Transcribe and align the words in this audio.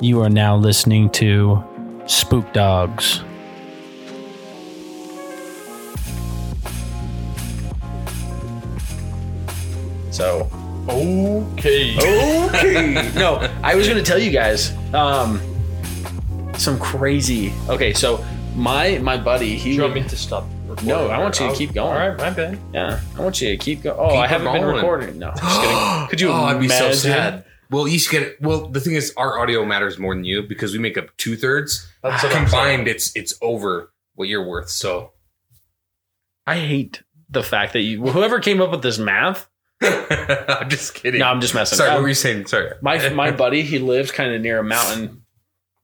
You 0.00 0.20
are 0.22 0.28
now 0.28 0.56
listening 0.56 1.10
to 1.10 1.62
Spook 2.06 2.52
Dawgs. 2.52 3.22
So 10.10 10.48
Okay. 10.88 11.96
okay. 11.98 13.10
no, 13.16 13.38
I 13.62 13.74
was 13.74 13.88
gonna 13.88 14.02
tell 14.02 14.18
you 14.20 14.30
guys 14.30 14.72
um, 14.94 15.40
some 16.56 16.78
crazy. 16.78 17.52
Okay, 17.68 17.92
so 17.92 18.24
my 18.54 18.98
my 18.98 19.16
buddy, 19.16 19.56
he 19.56 19.70
Do 19.70 19.76
you 19.76 19.82
want 19.82 19.94
me 19.94 20.02
to 20.04 20.16
stop? 20.16 20.44
recording 20.68 20.88
No, 20.88 21.08
I 21.08 21.18
want 21.18 21.34
you 21.40 21.46
to 21.46 21.52
I'll- 21.52 21.56
keep 21.58 21.72
going. 21.74 21.88
All 21.92 22.08
right, 22.08 22.16
my 22.18 22.30
bad. 22.30 22.58
yeah, 22.72 23.00
I 23.16 23.20
want 23.20 23.40
you 23.42 23.48
to 23.48 23.56
keep 23.56 23.82
going. 23.82 23.98
Oh, 23.98 24.10
Keep 24.10 24.18
I 24.20 24.26
haven't 24.28 24.52
been 24.52 24.64
recording. 24.64 25.18
No, 25.18 25.32
just 25.36 25.60
kidding. 25.60 26.06
Could 26.08 26.20
you 26.20 26.28
oh, 26.28 26.44
I'd 26.44 26.60
be 26.60 26.68
so 26.68 26.84
imagine? 26.86 26.94
sad. 27.00 27.44
Well, 27.70 27.88
you 27.88 27.98
should 27.98 28.12
get 28.12 28.22
it. 28.22 28.40
Well, 28.40 28.68
the 28.68 28.80
thing 28.80 28.94
is, 28.94 29.12
our 29.16 29.38
audio 29.38 29.64
matters 29.64 29.98
more 29.98 30.14
than 30.14 30.24
you 30.24 30.42
because 30.42 30.72
we 30.72 30.78
make 30.78 30.96
up 30.96 31.16
two 31.16 31.36
thirds. 31.36 31.88
That's 32.02 32.22
what 32.22 32.34
I'm 32.34 32.44
Combined, 32.44 32.88
it's 32.88 33.14
it's 33.16 33.34
over 33.42 33.92
what 34.14 34.28
you're 34.28 34.46
worth. 34.46 34.70
So 34.70 35.12
I 36.46 36.56
hate 36.58 37.02
the 37.28 37.42
fact 37.42 37.72
that 37.72 37.80
you 37.80 38.06
whoever 38.06 38.40
came 38.40 38.60
up 38.60 38.70
with 38.70 38.82
this 38.82 38.98
math. 38.98 39.48
I'm 39.82 40.70
just 40.70 40.94
kidding. 40.94 41.20
No, 41.20 41.26
I'm 41.26 41.40
just 41.40 41.54
messing. 41.54 41.76
Sorry, 41.76 41.90
Um, 41.90 41.96
what 41.96 42.02
were 42.02 42.08
you 42.08 42.14
saying? 42.14 42.46
Sorry. 42.46 42.70
my 42.80 43.08
my 43.14 43.30
buddy, 43.30 43.62
he 43.62 43.78
lives 43.78 44.10
kind 44.12 44.32
of 44.34 44.40
near 44.40 44.60
a 44.60 44.64
mountain, 44.64 45.22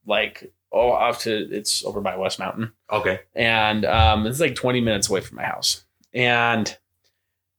like 0.07 0.53
oh, 0.73 0.91
off 0.93 1.21
to 1.23 1.31
it's 1.51 1.85
over 1.85 2.01
by 2.01 2.17
West 2.17 2.39
Mountain. 2.39 2.73
okay. 2.91 3.21
and 3.37 3.85
um, 3.85 4.27
it's 4.27 4.41
like 4.41 4.55
20 4.55 4.81
minutes 4.81 5.11
away 5.11 5.21
from 5.21 5.37
my 5.37 5.45
house. 5.45 5.85
And 6.15 6.75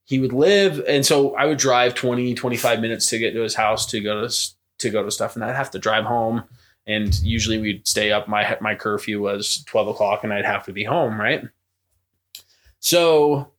he 0.04 0.18
would 0.18 0.32
live, 0.32 0.82
and 0.86 1.04
so 1.04 1.34
I 1.34 1.46
would 1.46 1.58
drive 1.58 1.94
20, 1.94 2.34
25 2.34 2.80
minutes 2.80 3.08
to 3.08 3.18
get 3.18 3.32
to 3.32 3.40
his 3.40 3.54
house 3.54 3.86
to 3.86 4.00
go 4.00 4.26
to 4.26 4.34
to 4.78 4.90
go 4.90 5.02
to 5.02 5.10
stuff, 5.10 5.34
and 5.34 5.44
I'd 5.44 5.54
have 5.54 5.70
to 5.72 5.78
drive 5.78 6.04
home. 6.04 6.44
And 6.86 7.14
usually 7.20 7.58
we'd 7.58 7.88
stay 7.88 8.12
up. 8.12 8.28
My 8.28 8.56
my 8.60 8.74
curfew 8.74 9.22
was 9.22 9.64
12 9.64 9.88
o'clock, 9.88 10.24
and 10.24 10.32
I'd 10.32 10.44
have 10.44 10.66
to 10.66 10.72
be 10.72 10.84
home, 10.84 11.18
right? 11.18 11.42
So 12.80 13.50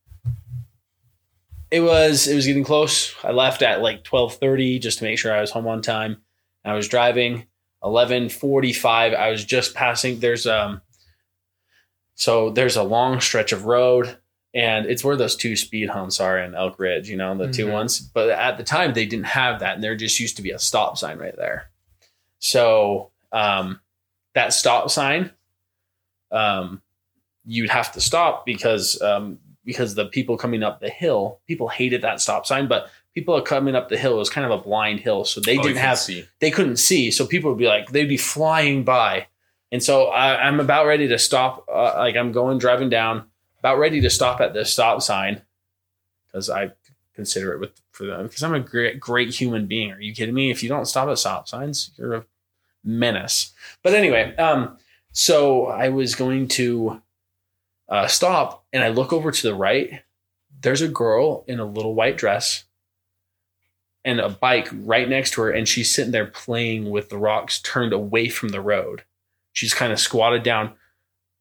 it 1.72 1.80
was 1.80 2.28
it 2.28 2.36
was 2.36 2.46
getting 2.46 2.64
close. 2.64 3.16
I 3.24 3.32
left 3.32 3.62
at 3.64 3.82
like 3.82 4.04
12:30 4.04 4.80
just 4.80 5.00
to 5.00 5.04
make 5.04 5.18
sure 5.18 5.34
I 5.34 5.42
was 5.42 5.52
home 5.52 5.68
on 5.68 5.82
time. 5.82 6.22
I 6.64 6.74
was 6.74 6.88
driving 6.88 7.48
11:45. 7.84 9.16
I 9.16 9.30
was 9.30 9.44
just 9.44 9.74
passing. 9.74 10.20
There's 10.20 10.46
um 10.46 10.82
so 12.14 12.50
there's 12.52 12.78
a 12.78 12.84
long 12.84 13.20
stretch 13.20 13.52
of 13.52 13.66
road, 13.66 14.18
and 14.56 14.86
it's 14.88 15.04
where 15.04 15.16
those 15.18 15.36
two 15.36 15.56
speed 15.56 15.90
humps 15.90 16.20
are 16.20 16.40
in 16.40 16.56
Elk 16.56 16.80
Ridge, 16.80 17.10
you 17.10 17.18
know, 17.18 17.36
the 17.38 17.52
two 17.52 17.68
Mhm. 17.68 17.74
ones. 17.74 18.00
But 18.00 18.30
at 18.30 18.58
the 18.58 18.64
time, 18.64 18.94
they 18.94 19.06
didn't 19.06 19.26
have 19.28 19.60
that, 19.60 19.76
and 19.76 19.84
there 19.84 19.96
just 19.96 20.20
used 20.20 20.38
to 20.38 20.42
be 20.42 20.52
a 20.52 20.58
stop 20.60 20.98
sign 20.98 21.18
right 21.20 21.36
there. 21.36 21.70
So 22.40 23.12
um, 23.32 23.82
that 24.34 24.54
stop 24.54 24.90
sign, 24.90 25.32
um, 26.32 26.82
you'd 27.46 27.70
have 27.70 27.92
to 27.94 28.02
stop 28.02 28.46
because 28.46 29.02
um, 29.02 29.40
because 29.64 29.96
the 29.96 30.06
people 30.06 30.38
coming 30.38 30.64
up 30.64 30.80
the 30.80 30.90
hill, 30.90 31.40
people 31.48 31.68
hated 31.68 32.02
that 32.04 32.22
stop 32.22 32.46
sign, 32.46 32.68
but 32.68 32.88
people 33.14 33.36
are 33.36 33.42
coming 33.42 33.76
up 33.76 33.90
the 33.90 33.98
hill 33.98 34.14
it 34.14 34.18
was 34.18 34.30
kind 34.30 34.46
of 34.46 34.52
a 34.58 34.62
blind 34.64 35.00
hill, 35.00 35.26
so 35.26 35.42
they 35.42 35.58
Oh, 35.58 35.64
didn't 35.64 35.78
have 35.78 35.98
see. 35.98 36.26
they 36.40 36.52
couldn't 36.52 36.78
see. 36.78 37.12
So 37.12 37.26
people 37.26 37.50
would 37.52 37.58
be 37.60 37.68
like, 37.68 37.90
they'd 37.90 38.06
be 38.10 38.18
flying 38.18 38.84
by. 38.84 39.28
And 39.72 39.82
so 39.84 40.06
I, 40.08 40.48
I'm 40.48 40.60
about 40.60 40.86
ready 40.86 41.08
to 41.08 41.18
stop. 41.18 41.66
Uh, 41.68 41.94
like 41.98 42.16
I'm 42.16 42.32
going 42.32 42.58
driving 42.60 42.90
down, 42.90 43.26
about 43.66 43.80
ready 43.80 44.00
to 44.00 44.12
stop 44.12 44.42
at 44.42 44.54
this 44.54 44.72
stop 44.72 45.02
sign 45.02 45.42
because 46.28 46.52
I 46.52 46.74
consider 47.16 47.52
it 47.54 47.60
with 47.60 47.72
for 47.90 48.06
them 48.06 48.28
because 48.28 48.44
I'm 48.44 48.54
a 48.54 48.60
great, 48.60 49.00
great 49.00 49.34
human 49.34 49.66
being. 49.66 49.92
Are 49.92 50.00
you 50.00 50.14
kidding 50.14 50.36
me? 50.36 50.52
If 50.52 50.62
you 50.62 50.70
don't 50.70 50.86
stop 50.86 51.10
at 51.10 51.18
stop 51.18 51.48
signs, 51.48 51.90
you're 51.98 52.14
a 52.14 52.26
menace. 52.84 53.54
But 53.82 53.96
anyway, 53.96 54.36
um, 54.36 54.78
so 55.14 55.66
I 55.66 55.90
was 55.90 56.14
going 56.14 56.48
to 56.50 57.02
uh, 57.90 58.06
stop 58.06 58.66
and 58.72 58.84
I 58.84 58.90
look 58.90 59.12
over 59.12 59.32
to 59.32 59.48
the 59.48 59.56
right. 59.56 60.04
There's 60.62 60.84
a 60.84 60.88
girl 60.88 61.44
in 61.48 61.60
a 61.60 61.66
little 61.66 61.96
white 61.96 62.18
dress 62.18 62.66
and 64.04 64.20
a 64.20 64.30
bike 64.30 64.70
right 64.72 65.10
next 65.10 65.32
to 65.32 65.42
her, 65.42 65.50
and 65.50 65.68
she's 65.68 65.92
sitting 65.92 66.12
there 66.12 66.28
playing 66.28 66.92
with 66.92 67.10
the 67.10 67.18
rocks 67.18 67.60
turned 67.60 67.94
away 67.94 68.30
from 68.30 68.50
the 68.50 68.62
road. 68.62 69.06
She's 69.54 69.74
kind 69.74 69.92
of 69.92 70.00
squatted 70.00 70.44
down, 70.44 70.74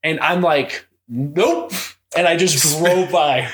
and 0.03 0.19
I'm 0.21 0.41
like, 0.41 0.87
nope. 1.07 1.73
And 2.17 2.27
I 2.27 2.37
just 2.37 2.79
drove 2.79 3.11
by, 3.11 3.49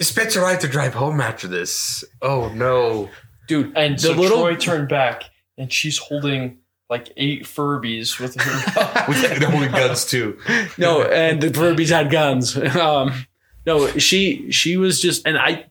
Spencer, 0.00 0.44
I 0.44 0.52
have 0.52 0.60
to 0.60 0.68
drive 0.68 0.94
home 0.94 1.20
after 1.20 1.48
this. 1.48 2.04
Oh 2.22 2.48
no. 2.50 3.08
dude. 3.48 3.76
And 3.76 3.96
the 3.96 3.98
so 3.98 4.12
little 4.12 4.38
Troy 4.38 4.56
turned 4.56 4.88
back, 4.88 5.24
and 5.56 5.72
she's 5.72 5.98
holding 5.98 6.58
like 6.88 7.12
eight 7.16 7.44
Furbies 7.44 8.18
with 8.20 8.40
her. 8.40 9.04
With 9.08 9.40
the 9.40 9.50
holding 9.50 9.72
guns 9.72 10.04
too. 10.06 10.38
no, 10.78 11.02
and 11.02 11.40
the 11.40 11.48
Furbies 11.48 11.90
had 11.90 12.10
guns. 12.10 12.56
Um, 12.78 13.26
no, 13.66 13.88
she 13.98 14.50
she 14.50 14.76
was 14.76 15.00
just, 15.00 15.26
and 15.26 15.36
I 15.36 15.66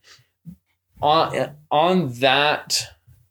on 1.02 1.56
on 1.72 2.14
that 2.20 2.84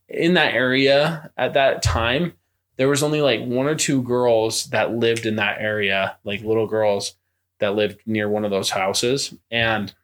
in 0.08 0.34
that 0.34 0.54
area 0.54 1.30
at 1.36 1.54
that 1.54 1.82
time, 1.82 2.32
there 2.76 2.88
was 2.88 3.02
only 3.02 3.20
like 3.20 3.40
one 3.44 3.66
or 3.66 3.74
two 3.74 4.02
girls 4.02 4.64
that 4.66 4.94
lived 4.94 5.26
in 5.26 5.36
that 5.36 5.60
area, 5.60 6.16
like 6.24 6.40
little 6.42 6.66
girls 6.66 7.14
that 7.58 7.74
lived 7.74 8.00
near 8.06 8.28
one 8.28 8.44
of 8.44 8.50
those 8.50 8.70
houses, 8.70 9.34
and 9.50 9.94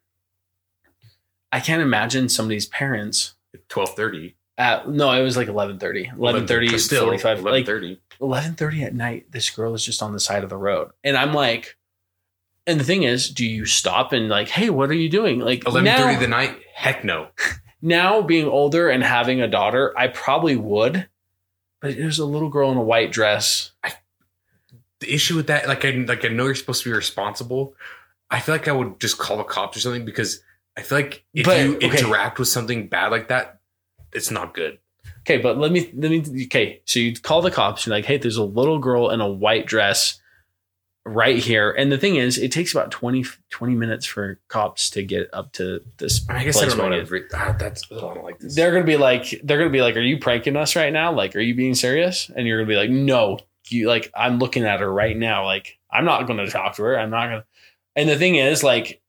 I 1.51 1.61
can't 1.61 1.83
imagine 1.83 2.29
somebody's 2.29 2.67
parents. 2.67 3.35
Twelve 3.69 3.95
thirty. 3.95 4.37
At, 4.59 4.89
no, 4.89 5.11
it 5.13 5.23
was 5.23 5.35
like 5.35 5.49
11.30, 5.49 6.15
11.30, 6.15 6.79
Still 6.79 7.05
45, 7.07 7.39
eleven 7.39 7.53
like 7.53 7.67
thirty. 7.67 7.99
11:30 8.23 8.83
at 8.85 8.95
night 8.95 9.33
this 9.33 9.51
girl 9.51 9.75
is 9.75 9.85
just 9.85 10.03
on 10.03 10.13
the 10.13 10.21
side 10.21 10.45
of 10.45 10.51
the 10.51 10.57
road 10.57 10.91
and 11.03 11.17
i'm 11.17 11.33
like 11.33 11.77
and 12.67 12.79
the 12.79 12.85
thing 12.85 13.03
is 13.03 13.29
do 13.29 13.45
you 13.45 13.67
stop 13.67 14.13
and 14.13 14.29
like 14.29 14.49
hey 14.49 14.71
what 14.71 14.89
are 14.91 14.95
you 14.95 15.09
doing 15.09 15.41
like 15.41 15.67
Eleven 15.67 15.85
now, 15.85 15.97
thirty 15.99 16.21
the 16.21 16.29
night. 16.29 16.57
Heck 16.75 17.05
no. 17.05 17.29
now 17.83 18.23
being 18.23 18.47
older 18.47 18.89
and 18.89 19.03
having 19.03 19.41
a 19.41 19.49
daughter 19.49 19.93
i 19.99 20.07
probably 20.07 20.55
would 20.55 21.09
but 21.81 21.97
there's 21.97 22.21
a 22.21 22.25
little 22.25 22.49
girl 22.49 22.71
in 22.71 22.79
a 22.79 22.83
white 22.83 23.11
dress 23.11 23.73
the 25.03 25.13
issue 25.15 25.37
with 25.37 25.47
that, 25.49 25.69
like 25.69 25.85
I 25.85 25.91
like 25.91 26.25
I 26.25 26.29
know 26.29 26.47
you're 26.47 26.55
supposed 26.55 26.83
to 26.85 26.91
be 26.91 26.97
responsible. 26.97 27.75
I 28.31 28.41
feel 28.41 28.55
like 28.55 28.67
I 28.69 28.73
would 28.73 28.99
just 28.99 29.19
call 29.19 29.37
the 29.37 29.45
cops 29.45 29.77
or 29.77 29.81
something 29.81 30.05
because 30.07 30.43
I 30.77 30.81
feel 30.83 30.99
like 30.99 31.25
if 31.35 31.45
But, 31.45 31.61
you 31.61 31.77
okay. 31.77 31.87
interact 31.99 32.39
with 32.39 32.49
something 32.49 32.89
bad 32.89 33.13
like 33.13 33.29
that, 33.29 33.61
it's 34.13 34.31
not 34.31 34.55
good. 34.55 34.79
okay 35.21 35.37
but 35.39 35.59
let 35.59 35.71
me 35.73 35.91
let 35.95 36.11
me 36.11 36.25
okay 36.47 36.81
so 36.87 36.99
you 36.99 37.15
call 37.15 37.43
the 37.43 37.51
cops 37.51 37.85
you're 37.87 37.95
like 37.95 38.05
hey 38.07 38.17
there's 38.19 38.37
a 38.37 38.45
little 38.45 38.79
girl 38.79 39.11
in 39.11 39.21
a 39.21 39.29
white 39.29 39.67
dress 39.67 40.21
right 41.05 41.39
here 41.39 41.71
and 41.73 41.91
the 41.91 41.99
thing 41.99 42.15
is 42.17 42.39
it 42.39 42.53
takes 42.53 42.73
about 42.73 42.91
20 42.93 43.25
20 43.51 43.75
minutes 43.75 44.07
for 44.07 44.39
cops 44.49 44.89
to 44.91 45.03
get 45.03 45.29
up 45.33 45.53
to 45.53 45.83
this 45.99 46.25
I 46.29 46.45
guess 46.45 46.57
I 46.63 46.67
don't 46.67 46.77
know. 46.79 46.85
where 46.85 46.91
What 46.91 46.99
it 46.99 47.03
is. 47.03 47.07
I've 47.09 47.13
re- 47.13 47.23
ah, 47.35 47.57
that's 47.59 47.83
I 47.91 47.95
don't 48.01 48.23
like 48.25 48.39
this. 48.39 48.55
they're 48.55 48.73
gonna 48.73 48.85
be 48.85 48.97
like 48.97 49.41
they're 49.43 49.59
gonna 49.59 49.71
be 49.71 49.83
like 49.83 49.97
are 49.97 50.01
you 50.01 50.19
pranking 50.19 50.57
us 50.57 50.77
right 50.77 50.93
now 50.93 51.13
like 51.13 51.35
are 51.37 51.41
you 51.41 51.55
being 51.55 51.75
serious 51.75 52.31
and 52.35 52.47
you're 52.47 52.59
gonna 52.59 52.69
be 52.69 52.77
like 52.77 52.91
no 52.91 53.39
you 53.73 53.89
like 53.89 54.11
i'm 54.15 54.39
looking 54.39 54.65
at 54.65 54.81
her 54.81 54.93
right 54.93 55.17
now 55.17 55.45
like 55.45 55.79
i'm 55.91 56.05
not 56.05 56.27
gonna 56.27 56.47
talk 56.47 56.77
to 56.77 56.83
her 56.83 56.99
i'm 56.99 57.11
not 57.11 57.27
gonna 57.27 57.45
and 57.97 58.09
the 58.09 58.17
thing 58.17 58.37
is 58.37 58.63
like 58.63 59.01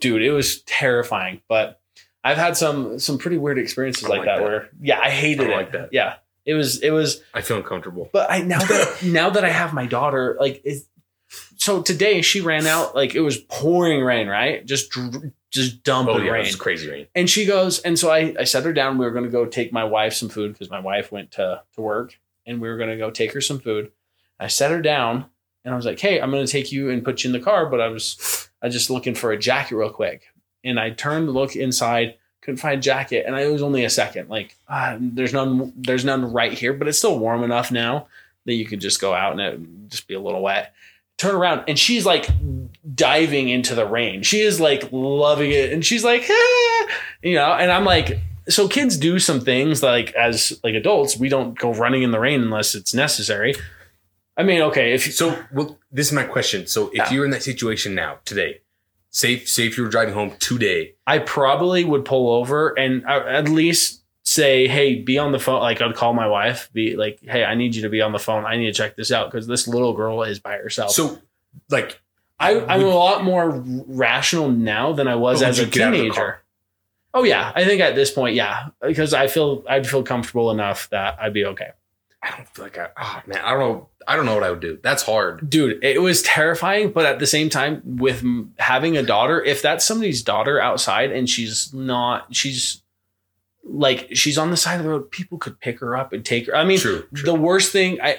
dude 0.00 0.22
it 0.22 0.30
was 0.32 0.62
terrifying 0.62 1.40
but 1.48 1.80
i've 2.24 2.36
had 2.36 2.56
some 2.56 2.98
some 2.98 3.18
pretty 3.18 3.38
weird 3.38 3.58
experiences 3.58 4.04
like, 4.08 4.18
like 4.20 4.26
that, 4.26 4.36
that. 4.38 4.42
where 4.42 4.68
yeah 4.80 5.00
i 5.00 5.10
hated 5.10 5.48
I 5.48 5.52
it 5.52 5.56
like 5.56 5.72
that. 5.72 5.88
yeah 5.92 6.14
it 6.46 6.54
was 6.54 6.78
it 6.82 6.90
was 6.92 7.20
I 7.34 7.42
feel 7.42 7.58
uncomfortable. 7.58 8.08
but 8.10 8.30
I 8.30 8.38
now 8.40 8.60
that 8.60 8.98
now 9.04 9.28
that 9.28 9.44
I 9.44 9.50
have 9.50 9.74
my 9.74 9.84
daughter, 9.84 10.34
like 10.40 10.62
it, 10.64 10.82
so 11.58 11.82
today 11.82 12.22
she 12.22 12.40
ran 12.40 12.66
out 12.66 12.94
like 12.94 13.14
it 13.14 13.20
was 13.20 13.36
pouring 13.36 14.02
rain, 14.02 14.28
right? 14.28 14.64
Just 14.64 14.90
dr- 14.90 15.30
just 15.50 15.82
dumping 15.82 16.14
Oh 16.14 16.18
yeah, 16.22 16.30
rain. 16.30 16.46
it's 16.46 16.56
crazy 16.56 16.88
rain. 16.90 17.06
And 17.14 17.28
she 17.28 17.44
goes, 17.44 17.80
and 17.80 17.98
so 17.98 18.10
I, 18.10 18.34
I 18.40 18.44
set 18.44 18.64
her 18.64 18.72
down. 18.72 18.96
We 18.96 19.04
were 19.04 19.10
going 19.10 19.26
to 19.26 19.30
go 19.30 19.44
take 19.44 19.74
my 19.74 19.84
wife 19.84 20.14
some 20.14 20.30
food 20.30 20.54
because 20.54 20.70
my 20.70 20.80
wife 20.80 21.12
went 21.12 21.32
to, 21.32 21.60
to 21.74 21.80
work 21.82 22.18
and 22.48 22.60
we 22.60 22.68
were 22.68 22.78
going 22.78 22.88
to 22.90 22.96
go 22.96 23.10
take 23.10 23.32
her 23.34 23.40
some 23.40 23.60
food. 23.60 23.92
I 24.40 24.48
set 24.48 24.72
her 24.72 24.80
down 24.80 25.26
and 25.64 25.72
I 25.72 25.76
was 25.76 25.86
like, 25.86 26.00
Hey, 26.00 26.20
I'm 26.20 26.30
going 26.30 26.44
to 26.44 26.50
take 26.50 26.72
you 26.72 26.90
and 26.90 27.04
put 27.04 27.22
you 27.22 27.28
in 27.28 27.38
the 27.38 27.44
car. 27.44 27.66
But 27.66 27.80
I 27.80 27.88
was, 27.88 28.48
I 28.62 28.68
just 28.68 28.90
looking 28.90 29.14
for 29.14 29.30
a 29.30 29.38
jacket 29.38 29.76
real 29.76 29.90
quick. 29.90 30.22
And 30.64 30.80
I 30.80 30.90
turned 30.90 31.28
to 31.28 31.32
look 31.32 31.54
inside, 31.54 32.16
couldn't 32.40 32.58
find 32.58 32.82
jacket. 32.82 33.24
And 33.26 33.36
I, 33.36 33.42
it 33.42 33.52
was 33.52 33.62
only 33.62 33.84
a 33.84 33.90
second. 33.90 34.28
Like, 34.28 34.56
ah, 34.68 34.96
there's 34.98 35.32
none, 35.32 35.72
there's 35.76 36.04
none 36.04 36.32
right 36.32 36.52
here, 36.52 36.72
but 36.72 36.88
it's 36.88 36.98
still 36.98 37.18
warm 37.18 37.44
enough 37.44 37.70
now 37.70 38.08
that 38.46 38.54
you 38.54 38.64
could 38.64 38.80
just 38.80 39.00
go 39.00 39.12
out 39.14 39.32
and 39.32 39.40
it 39.40 39.90
just 39.90 40.08
be 40.08 40.14
a 40.14 40.20
little 40.20 40.42
wet. 40.42 40.72
Turn 41.18 41.34
around 41.34 41.64
and 41.68 41.78
she's 41.78 42.06
like 42.06 42.28
diving 42.94 43.48
into 43.48 43.74
the 43.74 43.86
rain. 43.86 44.22
She 44.22 44.40
is 44.40 44.58
like 44.58 44.88
loving 44.90 45.50
it. 45.50 45.72
And 45.72 45.84
she's 45.84 46.04
like, 46.04 46.24
ah, 46.30 46.86
you 47.22 47.34
know, 47.34 47.52
and 47.52 47.70
I'm 47.70 47.84
like, 47.84 48.20
so 48.48 48.68
kids 48.68 48.96
do 48.96 49.18
some 49.18 49.40
things 49.40 49.82
like 49.82 50.12
as 50.14 50.58
like 50.64 50.74
adults, 50.74 51.16
we 51.16 51.28
don't 51.28 51.58
go 51.58 51.72
running 51.74 52.02
in 52.02 52.10
the 52.10 52.20
rain 52.20 52.40
unless 52.42 52.74
it's 52.74 52.94
necessary. 52.94 53.54
I 54.36 54.42
mean, 54.44 54.60
okay, 54.62 54.94
if 54.94 55.12
So, 55.14 55.36
well, 55.52 55.78
this 55.90 56.06
is 56.06 56.12
my 56.12 56.24
question. 56.24 56.66
So, 56.66 56.88
if 56.88 56.94
Yeah. 56.94 57.12
you're 57.12 57.24
in 57.24 57.30
that 57.32 57.42
situation 57.42 57.94
now, 57.94 58.18
today, 58.24 58.60
say, 59.10 59.40
say 59.44 59.66
if 59.66 59.76
you 59.76 59.82
were 59.82 59.90
driving 59.90 60.14
home 60.14 60.34
today, 60.38 60.94
I 61.06 61.18
probably 61.18 61.84
would 61.84 62.04
pull 62.04 62.30
over 62.32 62.68
and 62.78 63.04
uh, 63.04 63.24
at 63.26 63.48
least 63.48 64.02
say, 64.24 64.68
"Hey, 64.68 64.94
be 64.96 65.18
on 65.18 65.32
the 65.32 65.38
phone." 65.38 65.60
Like 65.60 65.82
I'd 65.82 65.94
call 65.96 66.14
my 66.14 66.28
wife, 66.28 66.70
be 66.72 66.94
like, 66.96 67.18
"Hey, 67.22 67.44
I 67.44 67.54
need 67.54 67.74
you 67.74 67.82
to 67.82 67.88
be 67.88 68.00
on 68.00 68.12
the 68.12 68.18
phone. 68.18 68.44
I 68.44 68.56
need 68.56 68.66
to 68.66 68.72
check 68.72 68.94
this 68.96 69.10
out 69.10 69.30
because 69.30 69.46
this 69.46 69.66
little 69.66 69.92
girl 69.92 70.22
is 70.22 70.38
by 70.38 70.56
herself." 70.58 70.92
So, 70.92 71.18
like, 71.68 72.00
I, 72.38 72.60
I'm 72.60 72.82
a 72.82 72.86
lot 72.86 73.24
more 73.24 73.50
rational 73.88 74.48
now 74.50 74.92
than 74.92 75.08
I 75.08 75.16
was 75.16 75.42
as 75.42 75.58
a 75.58 75.64
you 75.64 75.70
get 75.70 75.82
out 75.82 75.86
of 75.88 75.92
the 75.94 75.98
teenager. 76.04 76.42
Oh 77.18 77.24
yeah, 77.24 77.50
I 77.56 77.64
think 77.64 77.80
at 77.80 77.96
this 77.96 78.12
point, 78.12 78.36
yeah, 78.36 78.68
because 78.80 79.12
I 79.12 79.26
feel 79.26 79.64
I'd 79.68 79.88
feel 79.88 80.04
comfortable 80.04 80.52
enough 80.52 80.88
that 80.90 81.18
I'd 81.20 81.32
be 81.34 81.44
okay. 81.46 81.70
I 82.22 82.30
don't 82.30 82.48
feel 82.48 82.64
like 82.66 82.78
I. 82.78 82.88
Oh 82.96 83.22
man, 83.26 83.40
I 83.44 83.50
don't 83.50 83.58
know. 83.60 83.88
I 84.06 84.14
don't 84.14 84.24
know 84.24 84.34
what 84.34 84.44
I 84.44 84.50
would 84.50 84.60
do. 84.60 84.78
That's 84.82 85.02
hard. 85.02 85.50
Dude, 85.50 85.82
it 85.82 86.00
was 86.00 86.22
terrifying, 86.22 86.92
but 86.92 87.06
at 87.06 87.18
the 87.18 87.26
same 87.26 87.50
time, 87.50 87.82
with 87.84 88.22
m- 88.22 88.54
having 88.58 88.96
a 88.96 89.02
daughter, 89.02 89.42
if 89.42 89.62
that's 89.62 89.84
somebody's 89.84 90.22
daughter 90.22 90.60
outside 90.60 91.10
and 91.10 91.28
she's 91.28 91.74
not, 91.74 92.34
she's 92.34 92.82
like 93.64 94.08
she's 94.14 94.38
on 94.38 94.50
the 94.52 94.56
side 94.56 94.76
of 94.76 94.84
the 94.84 94.88
road, 94.90 95.10
people 95.10 95.38
could 95.38 95.58
pick 95.60 95.80
her 95.80 95.96
up 95.96 96.12
and 96.12 96.24
take 96.24 96.46
her. 96.46 96.54
I 96.56 96.64
mean, 96.64 96.78
True. 96.78 97.04
true. 97.14 97.24
the 97.24 97.34
worst 97.34 97.72
thing 97.72 98.00
I 98.00 98.18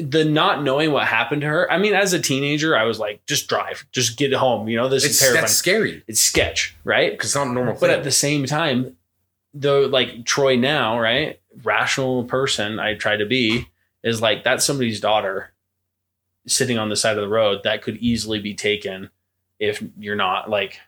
the 0.00 0.24
not 0.24 0.62
knowing 0.62 0.92
what 0.92 1.06
happened 1.06 1.42
to 1.42 1.48
her. 1.48 1.70
I 1.70 1.78
mean, 1.78 1.94
as 1.94 2.12
a 2.12 2.20
teenager, 2.20 2.76
I 2.76 2.84
was 2.84 2.98
like, 2.98 3.24
just 3.26 3.48
drive, 3.48 3.86
just 3.92 4.16
get 4.16 4.32
home. 4.32 4.68
You 4.68 4.76
know, 4.76 4.88
this 4.88 5.04
it's 5.04 5.14
is 5.14 5.20
terrifying. 5.20 5.42
that's 5.42 5.54
scary 5.54 6.02
it's 6.06 6.20
sketch, 6.20 6.76
right? 6.84 7.12
because 7.12 7.30
it's 7.30 7.36
not 7.36 7.52
normal. 7.52 7.74
But 7.74 7.80
thing. 7.80 7.90
at 7.90 8.04
the 8.04 8.10
same 8.10 8.46
time, 8.46 8.96
the 9.54 9.88
like 9.88 10.24
Troy 10.24 10.56
now, 10.56 10.98
right? 10.98 11.40
Rational 11.62 12.24
person 12.24 12.78
I 12.78 12.94
try 12.94 13.16
to 13.16 13.26
be 13.26 13.68
is 14.02 14.22
like 14.22 14.44
that's 14.44 14.64
somebody's 14.64 15.00
daughter 15.00 15.52
sitting 16.46 16.78
on 16.78 16.88
the 16.88 16.96
side 16.96 17.16
of 17.16 17.22
the 17.22 17.28
road 17.28 17.62
that 17.64 17.82
could 17.82 17.96
easily 17.98 18.40
be 18.40 18.54
taken 18.54 19.10
if 19.58 19.82
you're 19.98 20.16
not 20.16 20.48
like 20.48 20.80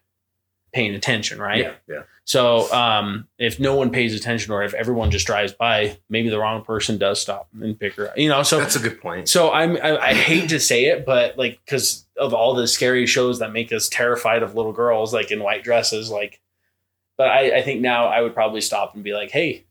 paying 0.73 0.95
attention, 0.95 1.41
right? 1.41 1.61
yeah, 1.61 1.73
yeah. 1.89 2.03
So 2.25 2.73
um, 2.73 3.27
if 3.39 3.59
no 3.59 3.75
one 3.75 3.91
pays 3.91 4.15
attention 4.15 4.53
or 4.53 4.63
if 4.63 4.75
everyone 4.75 5.11
just 5.11 5.27
drives 5.27 5.53
by, 5.53 5.99
maybe 6.09 6.29
the 6.29 6.39
wrong 6.39 6.65
person 6.65 6.97
does 6.97 7.21
stop 7.21 7.49
and 7.61 7.79
pick 7.79 7.95
her 7.95 8.09
up. 8.11 8.17
You 8.17 8.29
know, 8.29 8.43
so 8.43 8.59
that's 8.59 8.77
a 8.77 8.81
good 8.81 9.01
point. 9.01 9.29
so 9.29 9.51
I'm 9.51 9.77
I, 9.77 9.99
I 9.99 10.15
hate 10.15 10.49
to 10.51 10.61
say 10.61 10.87
it, 10.87 11.05
but 11.05 11.37
like 11.37 11.61
because 11.65 12.07
of 12.17 12.33
all 12.33 12.55
the 12.55 12.69
scary 12.69 13.07
shows 13.07 13.41
that 13.41 13.53
make 13.53 13.73
us 13.73 13.89
terrified 13.89 14.43
of 14.43 14.55
little 14.55 14.73
girls 14.73 15.13
like 15.13 15.31
in 15.31 15.43
white 15.43 15.65
dresses, 15.65 16.11
like. 16.11 16.41
But 17.19 17.29
I, 17.29 17.59
I 17.59 17.63
think 17.63 17.83
now 17.83 18.07
I 18.07 18.23
would 18.23 18.35
probably 18.35 18.63
stop 18.63 18.95
and 18.95 19.05
be 19.05 19.13
like, 19.13 19.31
"Hey, 19.31 19.67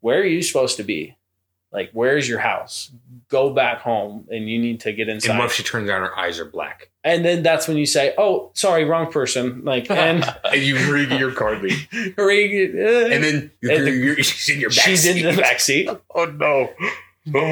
where 0.00 0.20
are 0.20 0.24
you 0.24 0.42
supposed 0.42 0.78
to 0.78 0.82
be? 0.82 1.17
Like, 1.72 1.90
where's 1.92 2.28
your 2.28 2.38
house? 2.38 2.90
Go 3.28 3.50
back 3.52 3.80
home, 3.80 4.26
and 4.30 4.48
you 4.48 4.58
need 4.58 4.80
to 4.80 4.92
get 4.92 5.08
inside." 5.08 5.30
And 5.30 5.38
what 5.38 5.46
if 5.46 5.52
she 5.52 5.62
turns 5.62 5.90
out 5.90 6.00
her 6.00 6.18
eyes 6.18 6.38
are 6.40 6.44
black? 6.46 6.90
And 7.04 7.24
then 7.24 7.42
that's 7.42 7.68
when 7.68 7.76
you 7.76 7.86
say, 7.86 8.14
"Oh, 8.16 8.50
sorry, 8.54 8.84
wrong 8.84 9.12
person." 9.12 9.64
Like, 9.64 9.90
and 9.90 10.24
And 10.44 10.62
you 10.62 10.76
read 10.92 11.10
your 11.12 11.32
card 11.32 11.62
lead. 11.62 11.76
and 11.92 12.18
And 12.18 13.24
then 13.24 13.50
you're, 13.60 13.72
And 13.72 13.86
the- 13.86 13.90
you're, 13.92 14.16
she's 14.22 14.54
in 14.54 14.60
your 14.60 14.70
back 14.70 14.78
she's 14.84 15.02
seat. 15.02 15.24
in 15.24 15.34
the 15.36 15.40
back 15.42 15.60
seat. 15.60 15.88
Oh 16.14 16.24
no. 16.24 16.70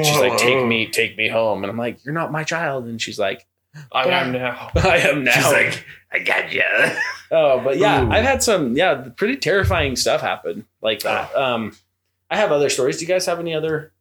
She's 0.02 0.18
like, 0.18 0.38
"Take 0.38 0.64
me, 0.66 0.86
take 0.86 1.18
me 1.18 1.28
home," 1.28 1.62
and 1.62 1.70
I'm 1.70 1.76
like, 1.76 2.02
"You're 2.04 2.14
not 2.14 2.32
my 2.32 2.44
child," 2.44 2.86
and 2.86 3.00
she's 3.00 3.18
like, 3.18 3.44
I 3.92 4.04
am 4.08 4.32
now. 4.32 4.70
"I 4.74 4.96
am 4.98 5.22
now." 5.24 5.32
She's 5.32 5.52
like, 5.52 5.84
I 6.10 6.20
got 6.20 6.50
you. 6.50 6.62
Oh, 7.30 7.60
but 7.62 7.76
yeah, 7.76 8.02
Ooh. 8.02 8.10
I've 8.10 8.24
had 8.24 8.42
some 8.42 8.74
yeah 8.74 8.94
pretty 9.16 9.36
terrifying 9.36 9.94
stuff 9.96 10.22
happen 10.22 10.64
like 10.80 11.00
that. 11.00 11.34
Um, 11.36 11.76
I 12.30 12.36
have 12.38 12.52
other 12.52 12.70
stories. 12.70 12.96
Do 12.96 13.02
you 13.04 13.08
guys 13.08 13.26
have 13.26 13.38
any 13.38 13.52
other 13.54 13.92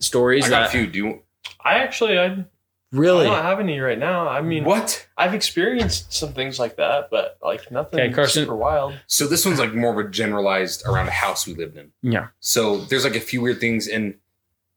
stories 0.00 0.46
I 0.46 0.50
got 0.50 0.60
a 0.60 0.64
that 0.64 0.70
few. 0.72 0.86
Do 0.86 0.98
you 0.98 1.22
I 1.64 1.74
actually, 1.78 2.18
I, 2.18 2.26
I 2.26 2.44
really? 2.92 3.26
don't 3.26 3.42
have 3.42 3.60
any 3.60 3.78
right 3.80 3.98
now. 3.98 4.28
I 4.28 4.40
mean, 4.40 4.64
what? 4.64 5.06
I've 5.16 5.34
experienced 5.34 6.12
some 6.12 6.32
things 6.32 6.58
like 6.58 6.76
that, 6.76 7.10
but 7.10 7.38
like 7.42 7.70
nothing 7.70 8.00
Okay, 8.00 8.12
Carson. 8.12 8.44
super 8.44 8.56
wild. 8.56 8.94
So 9.06 9.26
this 9.26 9.44
one's 9.44 9.58
like 9.58 9.74
more 9.74 9.98
of 9.98 10.06
a 10.06 10.10
generalized 10.10 10.86
around 10.86 11.08
a 11.08 11.12
house 11.12 11.46
we 11.46 11.54
lived 11.54 11.76
in. 11.76 11.90
Yeah. 12.02 12.28
So 12.40 12.78
there's 12.78 13.04
like 13.04 13.16
a 13.16 13.20
few 13.20 13.40
weird 13.40 13.60
things, 13.60 13.88
and 13.88 14.14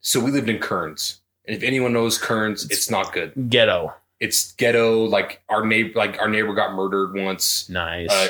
so 0.02 0.20
we 0.20 0.32
lived 0.32 0.50
in 0.50 0.60
Kearns. 0.60 1.22
And 1.46 1.56
if 1.56 1.64
anyone 1.64 1.94
knows 1.94 2.18
Kearns, 2.18 2.66
it's 2.70 2.90
not 2.90 3.14
good. 3.14 3.34
Ghetto. 3.50 3.94
It's 4.20 4.52
ghetto. 4.54 5.06
Like 5.06 5.42
our 5.50 5.66
neighbor, 5.66 5.98
like 5.98 6.20
our 6.20 6.30
neighbor 6.30 6.54
got 6.54 6.74
murdered 6.74 7.14
once. 7.16 7.68
Nice. 7.70 8.10
Uh, 8.12 8.28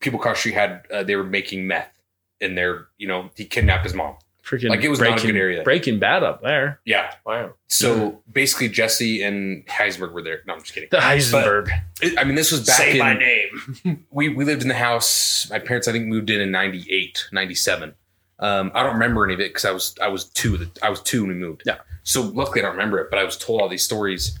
people 0.00 0.18
across 0.18 0.36
the 0.36 0.40
street 0.40 0.54
had 0.54 0.86
uh, 0.92 1.02
they 1.02 1.14
were 1.16 1.24
making 1.24 1.66
meth 1.66 1.92
and 2.40 2.56
they're 2.56 2.86
you 2.96 3.06
know, 3.06 3.30
he 3.36 3.44
kidnapped 3.44 3.84
his 3.84 3.92
mom. 3.94 4.16
Freaking 4.44 4.70
like, 4.70 4.82
it 4.82 4.88
was 4.88 4.98
not 4.98 5.08
a 5.08 5.10
breaking, 5.12 5.30
good 5.32 5.36
area. 5.38 5.62
Breaking 5.62 5.98
Bad 5.98 6.22
up 6.22 6.42
there. 6.42 6.80
Yeah. 6.84 7.14
Wow. 7.24 7.54
So 7.68 8.22
basically, 8.32 8.68
Jesse 8.68 9.22
and 9.22 9.66
Heisenberg 9.66 10.12
were 10.12 10.22
there. 10.22 10.40
No, 10.46 10.54
I'm 10.54 10.60
just 10.60 10.72
kidding. 10.74 10.88
The 10.90 10.98
Heisenberg. 10.98 11.68
It- 12.02 12.18
I 12.18 12.24
mean, 12.24 12.34
this 12.34 12.50
was 12.50 12.66
back 12.66 12.76
Say 12.78 12.92
in. 12.92 12.98
my 12.98 13.14
name. 13.14 14.06
we, 14.10 14.28
we 14.30 14.44
lived 14.44 14.62
in 14.62 14.68
the 14.68 14.74
house. 14.74 15.48
My 15.50 15.58
parents, 15.58 15.86
I 15.88 15.92
think, 15.92 16.06
moved 16.06 16.30
in 16.30 16.40
in 16.40 16.50
98, 16.50 17.28
97. 17.32 17.94
Um, 18.38 18.72
I 18.74 18.82
don't 18.82 18.94
remember 18.94 19.24
any 19.24 19.34
of 19.34 19.40
it 19.40 19.50
because 19.50 19.66
I 19.66 19.70
was 19.70 19.94
I 20.00 20.08
was 20.08 20.24
two. 20.30 20.66
I 20.82 20.88
was 20.88 21.02
two 21.02 21.20
when 21.22 21.28
we 21.28 21.34
moved. 21.34 21.62
Yeah. 21.66 21.76
So 22.04 22.22
luckily, 22.22 22.60
I 22.60 22.62
don't 22.62 22.72
remember 22.72 22.98
it. 22.98 23.10
But 23.10 23.18
I 23.18 23.24
was 23.24 23.36
told 23.36 23.60
all 23.60 23.68
these 23.68 23.84
stories. 23.84 24.38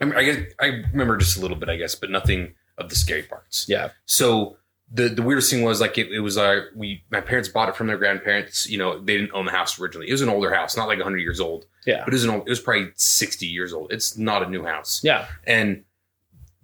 I, 0.00 0.04
mean, 0.04 0.16
I 0.16 0.24
guess 0.24 0.38
I 0.60 0.66
remember 0.90 1.16
just 1.16 1.36
a 1.36 1.40
little 1.40 1.56
bit, 1.56 1.68
I 1.68 1.76
guess, 1.76 1.94
but 1.94 2.10
nothing 2.10 2.54
of 2.76 2.88
the 2.88 2.96
scary 2.96 3.22
parts. 3.22 3.66
Yeah. 3.68 3.90
So 4.06 4.56
the 4.92 5.08
the 5.08 5.22
weirdest 5.22 5.50
thing 5.50 5.62
was 5.62 5.80
like 5.80 5.98
it, 5.98 6.12
it 6.12 6.20
was 6.20 6.36
uh 6.38 6.66
we 6.74 7.02
my 7.10 7.20
parents 7.20 7.48
bought 7.48 7.68
it 7.68 7.76
from 7.76 7.86
their 7.86 7.96
grandparents. 7.96 8.68
You 8.68 8.78
know, 8.78 8.98
they 8.98 9.16
didn't 9.16 9.32
own 9.32 9.46
the 9.46 9.50
house 9.52 9.78
originally. 9.80 10.08
It 10.08 10.12
was 10.12 10.20
an 10.20 10.28
older 10.28 10.52
house, 10.54 10.76
not 10.76 10.88
like 10.88 11.00
hundred 11.00 11.18
years 11.18 11.40
old. 11.40 11.66
Yeah. 11.86 12.04
But 12.04 12.12
it 12.12 12.16
was 12.16 12.24
an 12.24 12.30
old, 12.30 12.42
it 12.46 12.50
was 12.50 12.60
probably 12.60 12.90
sixty 12.94 13.46
years 13.46 13.72
old. 13.72 13.92
It's 13.92 14.16
not 14.16 14.42
a 14.42 14.48
new 14.48 14.64
house. 14.64 15.00
Yeah. 15.02 15.26
And 15.46 15.84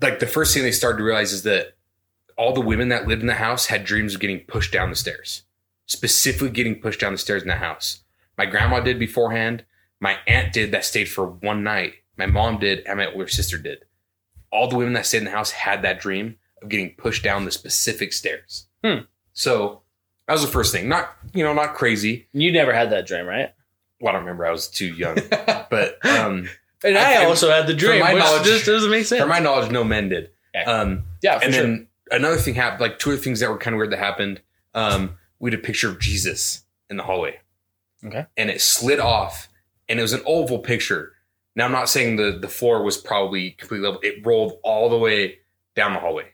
like 0.01 0.19
the 0.19 0.27
first 0.27 0.55
thing 0.55 0.63
they 0.63 0.73
started 0.73 0.99
to 0.99 1.05
realize 1.05 1.33
is 1.33 1.43
that 1.43 1.77
all 2.37 2.53
the 2.53 2.61
women 2.61 2.89
that 2.89 3.07
lived 3.07 3.21
in 3.21 3.27
the 3.27 3.35
house 3.35 3.67
had 3.67 3.85
dreams 3.85 4.15
of 4.15 4.21
getting 4.21 4.41
pushed 4.41 4.73
down 4.73 4.91
the 4.91 4.97
stairs, 4.97 5.43
specifically 5.87 6.51
getting 6.51 6.81
pushed 6.81 7.01
down 7.01 7.13
the 7.13 7.19
stairs 7.19 7.43
in 7.43 7.49
the 7.49 7.57
house. 7.57 8.03
My 8.39 8.47
grandma 8.47 8.81
did 8.81 8.99
beforehand. 8.99 9.65
My 9.99 10.17
aunt 10.27 10.55
did 10.55 10.73
that 10.73 10.87
stayed 10.87 11.11
for 11.11 11.27
one 11.27 11.63
night. 11.63 11.95
My 12.17 12.27
mom 12.27 12.59
did, 12.59 12.81
and 12.87 12.99
my 12.99 13.13
older 13.13 13.29
sister 13.29 13.59
did. 13.59 13.85
All 14.51 14.69
the 14.69 14.77
women 14.77 14.95
that 14.95 15.05
stayed 15.05 15.19
in 15.19 15.25
the 15.25 15.31
house 15.31 15.51
had 15.51 15.83
that 15.83 16.01
dream 16.01 16.37
of 16.62 16.69
getting 16.69 16.95
pushed 16.95 17.23
down 17.23 17.45
the 17.45 17.51
specific 17.51 18.12
stairs. 18.12 18.67
Hmm. 18.85 19.01
So 19.33 19.83
that 20.27 20.33
was 20.35 20.43
the 20.43 20.51
first 20.51 20.73
thing. 20.73 20.89
Not, 20.89 21.11
you 21.35 21.43
know, 21.45 21.53
not 21.55 21.75
crazy. 21.75 22.29
You 22.33 22.53
never 22.53 22.73
had 22.73 22.91
that 22.91 23.07
dream, 23.07 23.27
right? 23.27 23.53
Well, 24.01 24.11
I 24.11 24.12
don't 24.12 24.23
remember. 24.25 24.47
I 24.47 24.51
was 24.51 24.69
too 24.69 24.87
young. 24.95 25.17
but 25.31 25.99
um, 26.07 26.49
And 26.85 26.97
I, 26.99 27.23
I- 27.23 27.25
also 27.27 27.51
had 27.51 27.67
the 27.67 27.75
dream, 27.75 28.01
my 28.01 28.15
which 28.15 28.23
knowledge- 28.23 28.45
just 28.45 28.67
doesn't 28.67 28.91
make 28.91 29.07
sense. 29.07 29.21
for 29.21 29.29
my 29.29 29.39
knowledge, 29.39 29.71
no 29.71 29.85
men 29.85 30.09
did. 30.09 30.31
Okay. 30.55 30.65
Um, 30.65 31.05
yeah, 31.23 31.39
for 31.39 31.45
and 31.45 31.55
sure. 31.55 31.62
then 31.62 31.89
another 32.11 32.37
thing 32.37 32.55
happened, 32.55 32.81
like 32.81 32.99
two 32.99 33.11
other 33.12 33.21
things 33.21 33.41
that 33.41 33.49
were 33.51 33.59
kind 33.59 33.75
of 33.75 33.79
weird 33.79 33.93
that 33.93 33.99
happened. 33.99 34.41
Um, 34.75 35.17
we 35.39 35.51
had 35.51 35.59
a 35.61 35.62
picture 35.62 35.89
of 35.89 36.01
Jesus 36.01 36.65
in 36.89 36.97
the 36.97 37.03
hallway. 37.05 37.38
Okay. 38.05 38.26
And 38.37 38.50
it 38.50 38.61
slid 38.61 38.99
off, 38.99 39.49
and 39.88 39.99
it 39.99 40.02
was 40.02 40.12
an 40.12 40.23
oval 40.26 40.59
picture. 40.59 41.12
Now 41.55 41.67
I'm 41.67 41.73
not 41.73 41.88
saying 41.88 42.17
the 42.17 42.33
the 42.40 42.49
floor 42.49 42.83
was 42.83 42.97
probably 42.97 43.50
completely 43.52 43.87
level. 43.87 44.00
It 44.02 44.25
rolled 44.26 44.55
all 44.64 44.88
the 44.88 44.97
way 44.99 45.38
down 45.76 45.93
the 45.93 46.00
hallway. 46.00 46.26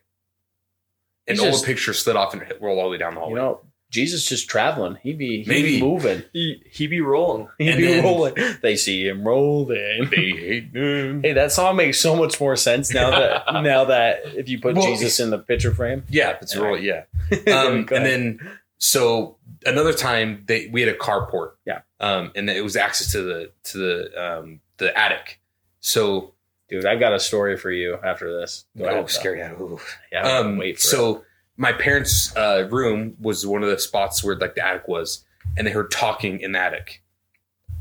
An 1.29 1.35
He's 1.35 1.41
oval 1.41 1.53
just- 1.53 1.65
picture 1.67 1.93
slid 1.93 2.17
off 2.17 2.33
and 2.35 2.43
it 2.43 2.59
rolled 2.61 2.79
all 2.79 2.85
the 2.85 2.91
way 2.93 2.99
down 2.99 3.15
the 3.15 3.21
hallway. 3.21 3.35
you 3.35 3.37
know, 3.45 3.61
Jesus 3.89 4.27
just 4.29 4.49
traveling. 4.51 4.97
He'd 5.03 5.17
be 5.17 5.39
he'd 5.39 5.49
Maybe. 5.49 5.77
be 5.79 5.83
moving. 5.83 6.23
He, 6.33 6.61
he 6.71 6.87
be 6.89 7.01
rolling. 7.01 7.49
He'd 7.59 7.69
And 7.71 7.79
be 7.79 7.87
then- 7.87 8.05
rolling. 8.05 8.35
They 8.61 8.77
see 8.77 9.07
him 9.09 9.23
rolling. 9.27 10.09
they 10.11 10.31
hate 10.31 10.75
him. 10.75 11.23
Hey, 11.23 11.33
that 11.35 11.53
song 11.53 11.77
makes 11.77 11.99
so 12.01 12.17
much 12.17 12.41
more 12.41 12.57
sense 12.57 12.93
now 12.93 13.11
that 13.11 13.45
now 13.63 13.85
that 13.87 14.23
if 14.37 14.49
you 14.49 14.61
put 14.61 14.75
Well- 14.77 14.87
Jesus 14.87 15.21
in 15.21 15.31
the 15.31 15.39
picture 15.39 15.73
frame. 15.75 16.03
Yeah, 16.09 16.37
it's 16.43 16.55
a 16.55 16.63
roll. 16.63 16.79
Yeah. 16.79 17.05
Um, 17.49 17.87
and 17.93 18.05
then 18.05 18.51
so 18.79 19.37
another 19.65 19.93
time 19.93 20.45
they 20.47 20.69
we 20.69 20.81
had 20.81 20.91
a 20.95 20.99
carport. 20.99 21.53
Yeah. 21.65 21.81
Um, 22.01 22.31
and 22.37 22.51
it 22.51 22.63
was 22.63 22.77
access 22.77 23.11
to 23.13 23.23
the 23.23 23.51
to 23.65 23.79
the 23.79 24.23
um 24.23 24.61
the 24.79 24.97
attic. 24.99 25.41
So 25.81 26.35
dude, 26.69 26.87
I've 26.87 27.01
got 27.01 27.13
a 27.13 27.21
story 27.21 27.57
for 27.57 27.71
you 27.71 27.99
after 28.05 28.41
this. 28.41 28.65
Go 28.77 28.87
oh, 28.87 28.89
ahead, 28.89 29.11
scary. 29.11 29.41
Ooh. 29.41 29.79
Yeah, 30.13 30.39
Um, 30.39 30.57
wait 30.57 30.79
for 30.79 30.87
so 30.87 31.25
my 31.57 31.73
parents' 31.73 32.35
uh, 32.37 32.69
room 32.71 33.17
was 33.21 33.47
one 33.47 33.63
of 33.63 33.71
the 33.71 33.79
spots 33.79 34.23
where 34.23 34.37
like 34.37 34.55
the 34.55 34.67
attic 34.67 34.89
was, 34.89 35.25
and 35.57 35.67
they 35.67 35.71
heard 35.71 35.91
talking 35.91 36.41
in 36.41 36.53
the 36.53 36.59
attic. 36.59 37.03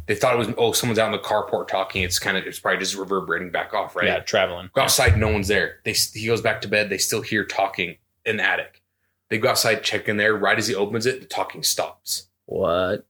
They 0.08 0.16
thought 0.16 0.36
it 0.36 0.38
was 0.38 0.54
oh 0.58 0.72
someone's 0.72 1.00
out 1.00 1.08
in 1.08 1.12
the 1.14 1.28
carport 1.28 1.68
talking. 1.68 2.04
It's 2.04 2.20
kind 2.20 2.38
of 2.38 2.46
it's 2.46 2.60
probably 2.60 2.80
just 2.80 2.96
reverberating 2.96 3.50
back 3.52 3.74
off, 3.74 3.96
right? 3.96 4.06
Yeah, 4.06 4.20
traveling. 4.20 4.70
Go 4.74 4.82
outside, 4.82 5.18
no 5.18 5.30
one's 5.30 5.48
there. 5.48 5.80
They 5.84 5.94
he 5.94 6.28
goes 6.28 6.42
back 6.42 6.62
to 6.62 6.68
bed. 6.68 6.90
They 6.90 7.00
still 7.00 7.22
hear 7.22 7.44
talking 7.44 7.98
in 8.26 8.38
the 8.38 8.44
attic. 8.44 8.82
They 9.30 9.40
go 9.40 9.50
outside, 9.50 9.84
check 9.84 10.08
in 10.08 10.18
there. 10.18 10.36
Right 10.36 10.58
as 10.58 10.68
he 10.68 10.76
opens 10.76 11.06
it, 11.08 11.22
the 11.22 11.28
talking 11.28 11.64
stops. 11.64 12.28
What? 12.46 13.06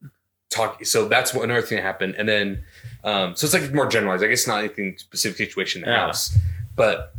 Talk. 0.55 0.85
So 0.85 1.07
that's 1.07 1.33
what 1.33 1.43
another 1.43 1.61
thing 1.61 1.75
that 1.77 1.81
happened. 1.83 2.15
And 2.17 2.27
then, 2.29 2.63
um, 3.03 3.35
so 3.35 3.45
it's 3.45 3.53
like 3.53 3.73
more 3.73 3.87
generalized. 3.87 4.23
I 4.23 4.27
guess 4.27 4.47
not 4.47 4.59
anything 4.59 4.97
specific 4.97 5.37
situation 5.37 5.83
in 5.83 5.89
the 5.89 5.93
Yeah. 5.95 6.05
house, 6.07 6.37
but 6.75 7.13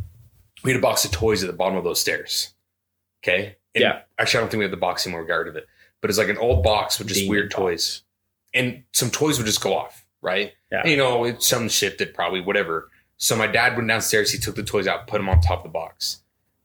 we 0.63 0.71
had 0.71 0.79
a 0.79 0.81
box 0.81 1.05
of 1.05 1.11
toys 1.11 1.43
at 1.43 1.47
the 1.47 1.53
bottom 1.55 1.77
of 1.77 1.83
those 1.83 2.01
stairs. 2.01 2.53
Okay. 3.23 3.55
And 3.75 3.81
Yeah. 3.81 4.01
Actually, 4.17 4.39
I 4.39 4.41
don't 4.41 4.49
think 4.49 4.59
we 4.59 4.63
have 4.65 4.71
the 4.71 4.77
box 4.77 5.05
anymore. 5.05 5.21
We 5.21 5.27
got 5.27 5.35
rid 5.35 5.47
of 5.49 5.55
it. 5.55 5.67
But 6.01 6.09
it's 6.09 6.17
like 6.19 6.29
an 6.29 6.37
old 6.37 6.63
box 6.63 6.97
with 6.99 7.07
just 7.09 7.21
Demon 7.21 7.31
weird 7.31 7.49
box. 7.49 7.55
toys, 7.55 8.01
and 8.53 8.83
some 8.93 9.09
toys 9.11 9.37
would 9.37 9.45
just 9.47 9.61
go 9.61 9.75
off. 9.75 10.05
Right. 10.21 10.53
Yeah. 10.71 10.81
And, 10.81 10.89
you 10.91 10.97
know, 10.97 11.23
it's 11.25 11.47
some 11.47 11.69
shifted 11.69 12.13
probably 12.13 12.41
whatever. 12.41 12.89
So 13.17 13.35
my 13.35 13.47
dad 13.47 13.75
went 13.75 13.87
downstairs. 13.87 14.31
He 14.31 14.39
took 14.39 14.55
the 14.55 14.63
toys 14.63 14.87
out, 14.87 15.07
put 15.07 15.17
them 15.17 15.29
on 15.29 15.41
top 15.41 15.59
of 15.59 15.63
the 15.63 15.69
box. 15.69 16.21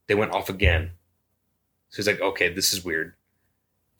They 0.07 0.14
went 0.14 0.33
off 0.33 0.49
again. 0.49 0.93
So 1.91 1.97
he's 1.97 2.07
like, 2.07 2.21
okay, 2.21 2.49
this 2.52 2.73
is 2.73 2.83
weird. 2.85 3.14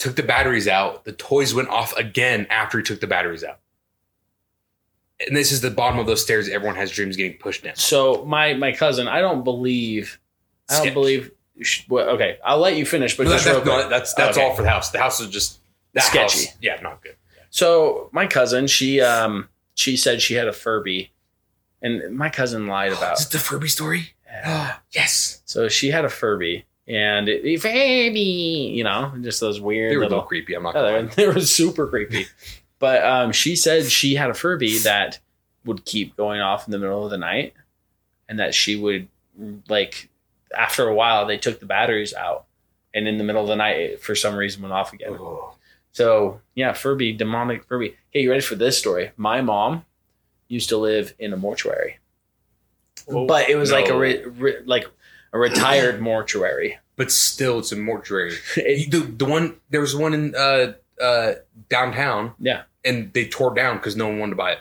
Took 0.03 0.17
the 0.17 0.23
batteries 0.23 0.67
out. 0.67 1.05
The 1.05 1.13
toys 1.13 1.55
went 1.55 1.69
off 1.69 1.97
again 1.97 2.47
after 2.51 2.79
he 2.79 2.85
took 2.85 3.01
the 3.01 3.07
batteries 3.07 3.45
out. 3.45 3.59
And 5.27 5.37
this 5.37 5.53
is 5.53 5.61
the 5.61 5.71
bottom 5.71 5.99
of 6.01 6.07
those 6.07 6.23
stairs. 6.23 6.49
Everyone 6.49 6.75
has 6.77 6.91
dreams 6.91 7.17
getting 7.17 7.39
pushed 7.39 7.63
down. 7.63 7.77
So 7.77 8.25
my 8.25 8.55
my 8.55 8.73
cousin, 8.73 9.07
I 9.07 9.21
don't 9.21 9.45
believe, 9.45 10.19
I 10.69 10.75
don't 10.75 10.83
Sketch. 10.83 10.95
believe. 10.95 11.31
well, 11.89 12.09
Okay, 12.11 12.39
I'll 12.45 12.59
let 12.59 12.77
you 12.77 12.85
finish, 12.85 13.17
but 13.17 13.25
No, 13.27 13.33
just 13.33 13.45
that- 13.45 13.53
that's, 13.55 13.63
quick. 13.65 13.77
no, 13.85 13.89
that's 13.89 14.15
that's 14.15 14.37
Okay. 14.37 14.47
all 14.49 14.57
for 14.57 14.63
the 14.63 14.69
house. 14.71 14.91
The 14.91 14.99
house 14.99 15.21
is 15.21 15.29
just 15.31 15.61
that 15.93 16.03
Sketchy. 16.05 16.47
house- 16.47 16.57
yeah, 16.61 16.81
not 16.83 17.03
good. 17.03 17.15
So 17.51 18.09
my 18.13 18.27
cousin, 18.27 18.67
she 18.67 19.01
um 19.01 19.49
she 19.75 19.97
said 19.97 20.21
she 20.21 20.35
had 20.35 20.49
a 20.49 20.53
Furby, 20.53 21.13
and 21.81 22.17
my 22.17 22.29
cousin 22.29 22.67
lied 22.67 22.93
about. 22.99 23.21
Is 23.21 23.27
it 23.27 23.31
the 23.33 23.39
Furby 23.39 23.69
story? 23.69 24.15
yes. 24.91 25.43
So 25.45 25.69
she 25.69 25.91
had 25.91 26.05
a 26.05 26.09
Furby, 26.11 26.65
and 26.93 27.29
it, 27.29 27.59
Furby, 27.61 28.73
you 28.75 28.85
know, 28.85 29.13
just 29.23 29.41
those 29.41 29.61
weird 29.61 29.93
They 29.93 29.97
were 29.97 30.03
a 30.03 30.09
little. 30.09 30.23
creepy. 30.25 30.55
I'm 30.55 30.63
not 30.63 30.75
Yeah, 30.75 30.83
gonna 31.03 31.11
they, 31.17 31.27
were 31.27 31.41
super 31.41 31.87
creepy. 31.87 32.27
But 32.79 33.03
um, 33.05 33.33
she 33.33 33.57
said 33.57 33.87
she 33.91 34.15
had 34.15 34.29
a 34.31 34.35
Furby 34.35 34.79
that 34.79 35.19
would 35.65 35.85
keep 35.85 36.17
going 36.17 36.41
off 36.41 36.67
in 36.67 36.73
the 36.73 36.79
middle 36.79 37.05
of 37.05 37.11
the 37.11 37.17
night, 37.19 37.55
and 38.29 38.39
that 38.39 38.55
she 38.55 38.77
would 38.77 39.09
like 39.69 40.11
after 40.57 40.87
a 40.87 40.95
while 40.95 41.25
they 41.27 41.39
took 41.39 41.61
the 41.61 41.67
batteries 41.67 42.13
out, 42.13 42.45
and 42.93 43.09
in 43.09 43.17
the 43.19 43.25
middle 43.25 43.43
of 43.43 43.49
the 43.49 43.57
night 43.57 43.79
it, 43.79 44.01
for 44.03 44.15
some 44.15 44.35
reason 44.35 44.61
went 44.63 44.75
off 44.75 44.93
again. 44.93 45.17
Oh. 45.19 45.55
So 45.93 46.41
yeah, 46.55 46.73
Furby, 46.73 47.13
demonic 47.13 47.65
Furby. 47.65 47.97
Hey, 48.11 48.23
you 48.23 48.31
ready 48.31 48.43
for 48.43 48.55
this 48.57 48.77
story? 48.79 49.13
My 49.17 49.41
mom 49.41 49.85
used 50.49 50.69
to 50.71 50.77
live 50.77 51.15
in 51.19 51.33
a 51.33 51.37
mortuary, 51.37 51.99
Whoa. 53.07 53.27
but 53.27 53.49
it 53.49 53.57
was 53.57 53.71
like 53.73 53.89
a 53.89 53.97
re, 53.97 54.23
re, 54.25 54.57
like 54.67 54.87
a 55.33 55.39
retired 55.39 56.01
mortuary. 56.01 56.79
But 56.97 57.11
still, 57.11 57.59
it's 57.61 57.73
a 57.73 57.77
mortuary. 57.77 58.35
It- 58.57 58.91
the 58.91 59.01
the 59.01 59.25
one 59.25 59.57
there 59.71 59.81
was 59.81 59.95
one 59.97 60.13
in 60.15 60.35
uh 60.35 60.75
uh 61.01 61.33
downtown. 61.69 62.35
Yeah. 62.39 62.63
and 62.85 63.13
they 63.13 63.27
tore 63.27 63.55
down 63.55 63.77
because 63.77 63.97
no 63.97 64.09
one 64.09 64.19
wanted 64.19 64.33
to 64.33 64.37
buy 64.37 64.53
it. 64.53 64.59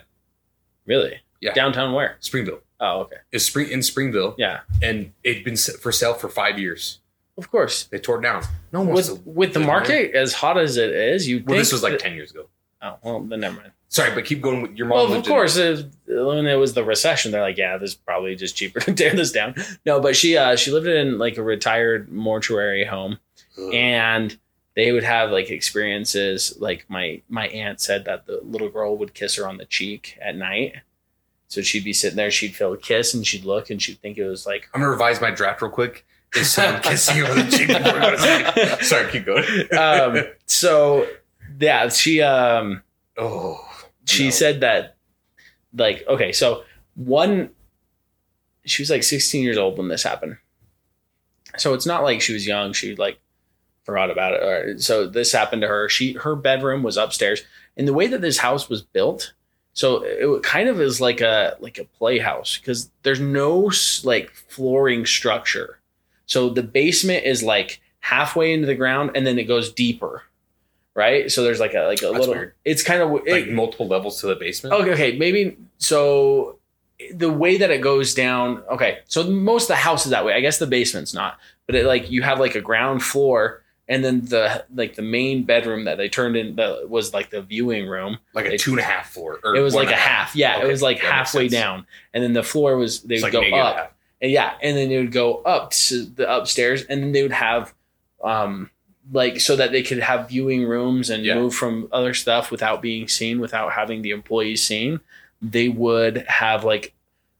really? 0.85 1.17
Yeah. 1.39 1.53
Downtown 1.53 1.93
where? 1.93 2.17
Springville. 2.19 2.59
Oh, 2.79 3.01
okay. 3.01 3.17
It's 3.31 3.45
spring 3.45 3.69
in 3.69 3.81
Springville, 3.83 4.33
Yeah, 4.39 4.61
and 4.81 5.11
it'd 5.23 5.43
been 5.43 5.55
for 5.57 5.91
sale 5.91 6.13
for 6.15 6.29
five 6.29 6.57
years. 6.59 6.99
of 7.37 7.49
course. 7.51 7.83
They 7.85 7.99
tore 7.99 8.17
it 8.19 8.21
down. 8.23 8.43
No 8.71 8.81
one 8.81 8.93
with 8.95 9.07
to. 9.07 9.21
with 9.25 9.53
the 9.53 9.59
market 9.59 10.15
as 10.15 10.33
hot 10.33 10.57
as 10.57 10.77
it 10.77 10.91
is, 10.91 11.27
you 11.27 11.43
Well, 11.45 11.57
this 11.57 11.71
was 11.71 11.83
like 11.83 11.93
that- 11.93 11.99
ten 11.99 12.13
years 12.15 12.31
ago. 12.31 12.47
oh 12.81 12.97
well, 13.03 13.19
then 13.21 13.39
never 13.41 13.55
mind. 13.57 13.71
Sorry, 13.91 14.15
but 14.15 14.23
keep 14.23 14.41
going 14.41 14.61
with 14.61 14.77
your 14.77 14.87
mom. 14.87 15.09
Well, 15.09 15.19
of 15.19 15.25
course, 15.25 15.57
it, 15.57 15.85
when 16.07 16.47
it 16.47 16.55
was 16.55 16.73
the 16.73 16.83
recession, 16.83 17.33
they're 17.33 17.41
like, 17.41 17.57
yeah, 17.57 17.77
this 17.77 17.89
is 17.89 17.95
probably 17.95 18.37
just 18.37 18.55
cheaper 18.55 18.79
to 18.79 18.93
tear 18.95 19.13
this 19.13 19.33
down. 19.33 19.53
No, 19.85 19.99
but 19.99 20.15
she 20.15 20.37
uh 20.37 20.55
she 20.55 20.71
lived 20.71 20.87
in 20.87 21.17
like 21.17 21.35
a 21.37 21.43
retired 21.43 22.09
mortuary 22.09 22.85
home, 22.85 23.19
Ugh. 23.57 23.73
and 23.73 24.37
they 24.77 24.93
would 24.93 25.03
have 25.03 25.29
like 25.29 25.49
experiences. 25.51 26.55
Like 26.57 26.85
my 26.87 27.21
my 27.27 27.49
aunt 27.49 27.81
said 27.81 28.05
that 28.05 28.27
the 28.27 28.39
little 28.43 28.69
girl 28.69 28.95
would 28.95 29.13
kiss 29.13 29.35
her 29.35 29.45
on 29.45 29.57
the 29.57 29.65
cheek 29.65 30.17
at 30.21 30.37
night. 30.37 30.75
So 31.49 31.61
she'd 31.61 31.83
be 31.83 31.91
sitting 31.91 32.15
there, 32.15 32.31
she'd 32.31 32.55
feel 32.55 32.71
a 32.71 32.77
kiss, 32.77 33.13
and 33.13 33.27
she'd 33.27 33.43
look, 33.43 33.69
and 33.69 33.81
she'd 33.81 33.99
think 34.01 34.17
it 34.17 34.25
was 34.25 34.45
like 34.45 34.69
I'm 34.73 34.79
gonna 34.79 34.91
revise 34.91 35.19
my 35.19 35.31
draft 35.31 35.61
real 35.61 35.69
quick. 35.69 36.05
Is 36.33 36.49
someone 36.53 36.81
kissing 36.83 37.17
you 37.17 37.25
on 37.25 37.35
the 37.35 37.51
cheek 37.57 37.67
before 37.67 37.99
I 38.01 38.11
to 38.11 38.17
sleep? 38.77 38.83
Sorry, 38.83 39.11
keep 39.11 39.25
going. 39.25 39.43
um 39.77 40.23
so 40.45 41.05
yeah 41.59 41.89
she 41.89 42.21
um 42.21 42.81
oh, 43.17 43.67
she 44.05 44.25
No. 44.25 44.29
said 44.31 44.59
that 44.61 44.95
like 45.75 46.03
okay 46.07 46.31
so 46.31 46.63
one 46.95 47.49
she 48.65 48.81
was 48.81 48.89
like 48.89 49.03
16 49.03 49.43
years 49.43 49.57
old 49.57 49.77
when 49.77 49.87
this 49.87 50.03
happened. 50.03 50.37
So 51.57 51.73
it's 51.73 51.85
not 51.87 52.03
like 52.03 52.21
she 52.21 52.33
was 52.33 52.45
young 52.47 52.73
she 52.73 52.95
like 52.95 53.19
forgot 53.83 54.11
about 54.11 54.33
it 54.33 54.43
or, 54.43 54.77
so 54.79 55.07
this 55.07 55.31
happened 55.31 55.63
to 55.63 55.67
her. 55.67 55.89
She 55.89 56.13
her 56.13 56.35
bedroom 56.35 56.83
was 56.83 56.97
upstairs. 56.97 57.41
And 57.77 57.87
the 57.87 57.93
way 57.93 58.07
that 58.07 58.21
this 58.21 58.37
house 58.37 58.69
was 58.69 58.81
built 58.81 59.33
so 59.73 60.03
it 60.03 60.43
kind 60.43 60.67
of 60.67 60.81
is 60.81 60.99
like 60.99 61.21
a 61.21 61.55
like 61.59 61.77
a 61.79 61.85
playhouse 61.85 62.57
because 62.57 62.91
there's 63.03 63.19
no 63.21 63.71
like 64.03 64.29
flooring 64.49 65.05
structure. 65.05 65.79
So 66.25 66.49
the 66.49 66.63
basement 66.63 67.25
is 67.25 67.41
like 67.41 67.81
halfway 67.99 68.53
into 68.53 68.67
the 68.67 68.75
ground 68.75 69.11
and 69.15 69.25
then 69.25 69.39
it 69.39 69.45
goes 69.45 69.71
deeper 69.71 70.23
right 70.93 71.31
so 71.31 71.43
there's 71.43 71.59
like 71.59 71.73
a 71.73 71.81
like 71.83 71.99
a 72.01 72.07
That's 72.07 72.19
little 72.19 72.33
weird. 72.35 72.53
it's 72.65 72.83
kind 72.83 73.01
of 73.01 73.11
like 73.27 73.47
multiple 73.49 73.87
levels 73.87 74.19
to 74.21 74.27
the 74.27 74.35
basement. 74.35 74.73
Okay, 74.75 74.91
okay, 74.91 75.17
maybe 75.17 75.57
so 75.77 76.57
the 77.13 77.31
way 77.31 77.57
that 77.57 77.71
it 77.71 77.81
goes 77.81 78.13
down, 78.13 78.61
okay. 78.69 78.99
So 79.07 79.23
most 79.23 79.63
of 79.63 79.69
the 79.69 79.75
house 79.77 80.05
is 80.05 80.11
that 80.11 80.23
way. 80.23 80.33
I 80.33 80.39
guess 80.41 80.59
the 80.59 80.67
basement's 80.67 81.13
not. 81.15 81.39
But 81.65 81.75
it 81.75 81.85
like 81.85 82.11
you 82.11 82.21
have 82.21 82.39
like 82.39 82.53
a 82.55 82.61
ground 82.61 83.01
floor 83.01 83.63
and 83.87 84.05
then 84.05 84.21
the 84.25 84.63
like 84.75 84.95
the 84.95 85.01
main 85.01 85.43
bedroom 85.43 85.85
that 85.85 85.97
they 85.97 86.07
turned 86.09 86.35
in 86.35 86.55
that 86.57 86.89
was 86.89 87.13
like 87.13 87.29
the 87.31 87.41
viewing 87.41 87.87
room. 87.87 88.19
like 88.33 88.45
a 88.45 88.53
it- 88.53 88.59
two 88.61 88.71
and 88.71 88.79
a 88.79 88.83
half 88.83 89.09
floor. 89.11 89.39
Or 89.43 89.55
It 89.55 89.61
was 89.61 89.73
like 89.73 89.87
a 89.87 89.91
and 89.93 89.99
half. 89.99 90.35
Yeah, 90.35 90.57
Okay, 90.57 90.67
it 90.67 90.71
was 90.71 90.81
like 90.83 90.99
halfway 90.99 91.47
down. 91.47 91.87
And 92.13 92.23
then 92.23 92.33
the 92.33 92.43
floor 92.43 92.77
was 92.77 93.01
they 93.01 93.15
It's 93.15 93.23
would 93.23 93.33
like 93.33 93.49
go 93.49 93.57
up. 93.57 93.75
half. 93.77 93.91
And 94.21 94.31
yeah, 94.31 94.53
and 94.61 94.77
then 94.77 94.89
they 94.89 94.97
would 94.97 95.11
go 95.11 95.37
up 95.37 95.71
to 95.71 96.05
the 96.05 96.31
upstairs, 96.31 96.83
and 96.83 97.01
then 97.01 97.11
they 97.11 97.23
would 97.23 97.31
have, 97.31 97.73
um, 98.23 98.69
like 99.11 99.39
so 99.39 99.55
that 99.55 99.71
they 99.71 99.81
could 99.83 99.99
have 99.99 100.29
viewing 100.29 100.65
rooms 100.65 101.09
and 101.09 101.23
Yeah. 101.25 101.35
move 101.35 101.55
from 101.55 101.87
other 101.91 102.13
stuff 102.13 102.51
without 102.51 102.81
being 102.81 103.07
seen, 103.07 103.39
without 103.39 103.73
having 103.73 104.01
the 104.01 104.11
employees 104.11 104.63
seen. 104.63 104.99
They 105.41 105.69
would 105.69 106.17
have 106.27 106.63
like, 106.63 106.93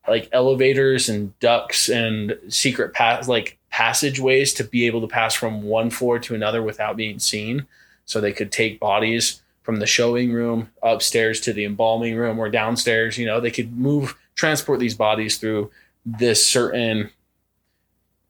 like 0.08 0.28
elevators 0.32 1.08
and 1.08 1.38
ducts 1.40 1.88
and 1.88 2.38
secret 2.50 2.94
pass 2.94 3.28
like 3.28 3.58
passageways 3.70 4.54
to 4.56 4.64
be 4.64 4.86
able 4.88 5.02
to 5.02 5.08
pass 5.08 5.34
from 5.36 5.64
one 5.64 5.90
floor 5.92 6.18
to 6.20 6.36
another 6.36 6.62
without 6.64 6.98
being 6.98 7.20
seen, 7.20 7.68
so 8.06 8.20
they 8.20 8.34
could 8.34 8.52
take 8.52 8.80
bodies 8.80 9.42
from 9.62 9.78
the 9.78 9.86
showing 9.86 10.34
room 10.34 10.70
upstairs 10.82 11.40
to 11.42 11.54
the 11.54 11.64
embalming 11.64 12.16
room 12.16 12.40
or 12.40 12.50
downstairs. 12.50 13.18
You 13.20 13.28
know, 13.28 13.40
they 13.40 13.52
could 13.52 13.78
move 13.78 14.16
transport 14.36 14.80
these 14.80 14.96
bodies 14.96 15.38
through 15.38 15.70
this 16.04 16.46
certain 16.46 17.12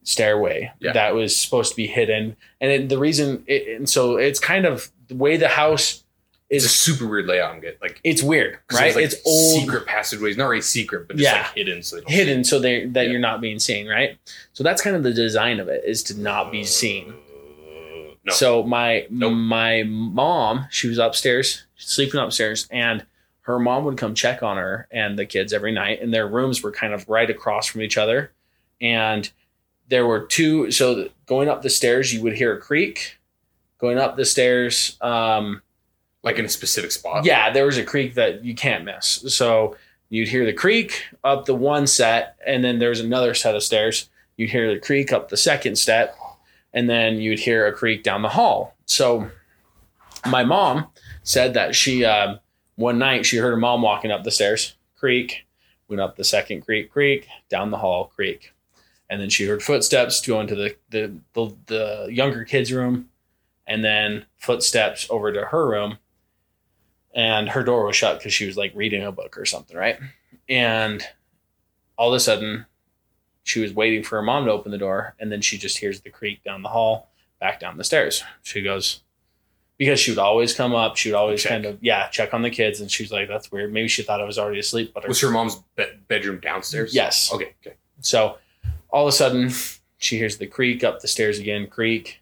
stairway 0.03 0.71
Yeah. 0.79 0.93
that 0.93 1.13
was 1.15 1.35
supposed 1.35 1.71
to 1.71 1.75
be 1.75 1.87
hidden 1.87 2.35
and 2.59 2.71
it, 2.71 2.89
the 2.89 2.97
reason 2.97 3.43
it, 3.47 3.77
and 3.77 3.87
so 3.89 4.17
it's 4.17 4.39
kind 4.39 4.65
of 4.65 4.91
the 5.07 5.15
way 5.15 5.37
the 5.37 5.47
house 5.47 6.03
It's 6.49 6.65
a 6.65 6.69
super 6.69 7.07
weird 7.07 7.27
layout. 7.27 7.53
I'm 7.53 7.61
getting 7.61 7.77
like 7.81 8.01
it's 8.03 8.21
weird, 8.23 8.57
right 8.73 8.93
there's, 8.93 8.95
like, 8.95 9.05
it's 9.05 9.15
old 9.25 9.61
secret 9.61 9.85
passageways, 9.85 10.35
not 10.37 10.47
really 10.49 10.61
secret, 10.61 11.07
but 11.07 11.17
just 11.17 11.31
Yeah. 11.31 11.43
like 11.43 11.55
hidden. 11.55 11.81
So 11.83 12.01
hidden 12.07 12.43
so 12.43 12.59
they 12.59 12.85
that 12.87 13.05
Yeah. 13.05 13.11
you're 13.11 13.19
not 13.21 13.41
being 13.41 13.59
seen 13.59 13.87
right 13.87 14.17
so 14.53 14.63
that's 14.63 14.81
kind 14.81 14.95
of 14.95 15.03
the 15.03 15.13
design 15.13 15.59
of 15.59 15.67
it 15.69 15.83
is 15.85 16.03
to 16.03 16.19
not 16.19 16.51
be 16.51 16.63
seen 16.63 17.13
Uh, 17.13 18.13
no, 18.25 18.33
So 18.33 18.63
my 18.63 19.05
Nope. 19.09 19.33
my 19.33 19.83
mom, 19.83 20.67
she 20.71 20.87
was 20.87 20.97
upstairs, 20.97 21.63
sleeping 21.77 22.19
upstairs, 22.19 22.67
and 22.71 23.05
her 23.41 23.57
mom 23.59 23.85
would 23.85 23.97
come 23.97 24.13
check 24.13 24.43
on 24.43 24.57
her 24.57 24.87
and 24.91 25.17
the 25.17 25.25
kids 25.25 25.53
every 25.53 25.71
night, 25.71 26.01
and 26.01 26.13
their 26.13 26.27
rooms 26.27 26.61
were 26.61 26.71
kind 26.71 26.93
of 26.93 27.07
right 27.09 27.29
across 27.29 27.65
from 27.67 27.81
each 27.81 27.97
other, 27.97 28.31
and 28.81 29.31
there 29.91 30.07
were 30.07 30.21
two. 30.21 30.71
So 30.71 31.09
going 31.27 31.49
up 31.49 31.61
the 31.61 31.69
stairs, 31.69 32.13
you 32.13 32.23
would 32.23 32.33
hear 32.33 32.55
a 32.55 32.59
creak. 32.59 33.17
Going 33.77 33.97
up 33.97 34.15
the 34.15 34.25
stairs, 34.25 34.97
um, 35.01 35.61
like 36.23 36.39
in 36.39 36.45
a 36.45 36.49
specific 36.49 36.91
spot. 36.91 37.25
yeah, 37.25 37.51
there 37.51 37.65
was 37.65 37.77
a 37.77 37.83
creek 37.83 38.13
that 38.13 38.43
you 38.43 38.55
can't 38.55 38.85
miss. 38.85 39.25
So 39.27 39.75
you'd 40.09 40.29
hear 40.29 40.45
the 40.45 40.53
creek 40.53 41.03
up 41.23 41.45
the 41.45 41.55
one 41.55 41.87
set, 41.87 42.37
and 42.45 42.63
then 42.63 42.79
there's 42.79 42.99
another 42.99 43.33
set 43.33 43.55
of 43.55 43.63
stairs. 43.63 44.09
You'd 44.37 44.51
hear 44.51 44.73
the 44.73 44.79
creek 44.79 45.11
up 45.11 45.29
the 45.29 45.37
second 45.37 45.77
step, 45.77 46.15
and 46.73 46.89
then 46.89 47.17
you'd 47.17 47.39
hear 47.39 47.67
a 47.67 47.73
creek 47.73 48.03
down 48.03 48.21
the 48.21 48.29
hall. 48.29 48.75
So 48.85 49.29
my 50.25 50.43
mom 50.43 50.87
said 51.23 51.53
that 51.55 51.75
she 51.75 52.05
um, 52.05 52.39
one 52.75 52.97
night 52.97 53.25
she 53.25 53.37
heard 53.37 53.51
her 53.51 53.57
mom 53.57 53.81
walking 53.81 54.11
up 54.11 54.23
the 54.23 54.31
stairs, 54.31 54.75
creek, 54.95 55.47
went 55.89 56.01
up 56.01 56.15
the 56.15 56.23
second 56.23 56.61
creek, 56.61 56.91
creek, 56.91 57.27
down 57.49 57.71
the 57.71 57.77
hall, 57.77 58.05
creek, 58.15 58.53
and 59.11 59.21
then 59.21 59.29
she 59.29 59.45
heard 59.45 59.61
footsteps 59.61 60.25
go 60.25 60.39
into 60.41 60.55
the 60.55 60.75
the 60.89 61.13
the, 61.33 61.55
the 61.67 62.07
younger 62.11 62.43
kids' 62.45 62.71
room, 62.73 63.09
and 63.67 63.83
then 63.85 64.25
footsteps 64.37 65.05
over 65.11 65.31
to 65.31 65.45
her 65.45 65.67
room 65.69 65.99
and 67.13 67.49
her 67.49 67.63
door 67.63 67.85
was 67.85 67.95
shut 67.95 68.17
because 68.19 68.33
she 68.33 68.45
was 68.45 68.55
like 68.55 68.71
reading 68.73 69.03
a 69.03 69.11
book 69.11 69.37
or 69.37 69.45
something, 69.45 69.75
right? 69.75 69.99
And 70.47 71.03
all 71.97 72.07
of 72.13 72.15
a 72.15 72.19
sudden, 72.21 72.65
she 73.43 73.59
was 73.59 73.73
waiting 73.73 74.01
for 74.01 74.15
her 74.15 74.21
mom 74.21 74.45
to 74.45 74.51
open 74.51 74.71
the 74.71 74.77
door, 74.77 75.13
and 75.19 75.29
then 75.31 75.41
she 75.41 75.57
just 75.57 75.77
hears 75.77 75.99
the 76.01 76.09
creak 76.09 76.41
down 76.43 76.61
the 76.63 76.69
hall, 76.69 77.11
back 77.39 77.59
down 77.59 77.77
the 77.77 77.83
stairs. 77.83 78.23
She 78.43 78.61
goes, 78.61 79.01
because 79.77 79.99
she 79.99 80.11
would 80.11 80.19
always 80.19 80.53
come 80.53 80.73
up, 80.73 80.95
she 80.95 81.09
would 81.11 81.17
always 81.17 81.41
Check. 81.43 81.49
kind 81.51 81.65
of, 81.65 81.79
yeah, 81.83 82.07
check 82.07 82.33
on 82.33 82.43
the 82.43 82.49
kids, 82.49 82.79
and 82.79 82.89
she's 82.89 83.11
like, 83.11 83.27
that's 83.27 83.51
weird. 83.51 83.73
Maybe 83.73 83.89
she 83.89 84.03
thought 84.03 84.21
I 84.21 84.25
was 84.25 84.39
already 84.39 84.59
asleep, 84.59 84.91
but 84.93 85.03
her, 85.03 85.09
Was 85.09 85.19
her 85.19 85.31
mom's 85.31 85.57
be- 85.75 85.85
bedroom 86.07 86.39
downstairs? 86.39 86.95
yes. 86.95 87.29
Okay. 87.33 87.55
Okay. 87.65 87.75
So 87.99 88.37
all 88.91 89.07
of 89.07 89.09
a 89.09 89.15
sudden, 89.15 89.51
she 89.97 90.17
hears 90.17 90.37
the 90.37 90.47
creak 90.47 90.83
up 90.83 90.99
the 91.01 91.07
stairs 91.07 91.39
again, 91.39 91.67
creak, 91.67 92.21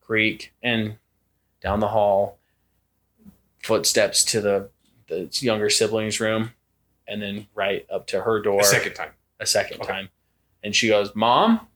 creak, 0.00 0.52
and 0.62 0.96
down 1.60 1.80
the 1.80 1.88
hall, 1.88 2.38
footsteps 3.62 4.24
to 4.24 4.40
the, 4.40 4.68
the 5.08 5.28
younger 5.40 5.70
sibling's 5.70 6.20
room, 6.20 6.50
and 7.06 7.22
then 7.22 7.46
right 7.54 7.86
up 7.90 8.06
to 8.08 8.22
her 8.22 8.40
door 8.40 8.60
A 8.60 8.64
second 8.64 8.94
time. 8.94 9.10
a 9.40 9.46
second 9.46 9.80
Okay. 9.80 9.92
time. 9.92 10.08
And 10.64 10.74
she 10.74 10.88
goes, 10.88 11.14
Mom, 11.14 11.66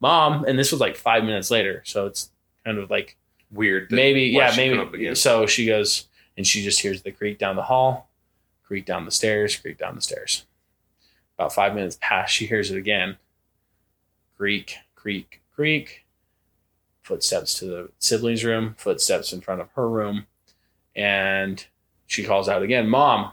Mom. 0.00 0.44
And 0.44 0.58
this 0.58 0.72
was 0.72 0.80
like 0.80 0.96
five 0.96 1.24
minutes 1.24 1.50
later. 1.50 1.82
So 1.84 2.06
it's 2.06 2.30
kind 2.64 2.78
of 2.78 2.90
like 2.90 3.16
weird. 3.50 3.90
maybe 3.90 4.22
yeah 4.26 4.50
she 4.50 4.68
come 4.70 4.78
up 4.80 4.92
maybe 4.92 5.12
so 5.16 5.44
she 5.46 5.66
goes 5.66 6.06
and 6.36 6.46
she 6.46 6.62
just 6.62 6.80
hears 6.80 7.02
the 7.02 7.10
creak 7.10 7.36
down 7.36 7.56
the 7.56 7.62
hall 7.64 8.08
creak 8.62 8.86
down 8.86 9.04
the 9.04 9.10
stairs 9.10 9.56
creak 9.56 9.76
down 9.76 9.96
the 9.96 10.00
stairs 10.00 10.46
about 11.40 11.54
five 11.54 11.74
minutes 11.74 11.96
past, 12.02 12.34
she 12.34 12.46
hears 12.46 12.70
it 12.70 12.76
again. 12.76 13.16
Creak 14.36 14.76
creak 14.94 15.40
creak. 15.54 16.04
Footsteps 17.02 17.58
to 17.58 17.64
the 17.64 17.90
siblings 17.98 18.44
room 18.44 18.74
footsteps 18.78 19.32
in 19.32 19.40
front 19.40 19.60
of 19.60 19.68
her 19.72 19.88
room 19.88 20.26
and 20.94 21.66
she 22.06 22.22
calls 22.22 22.48
out 22.48 22.62
again 22.62 22.88
mom! 22.88 23.32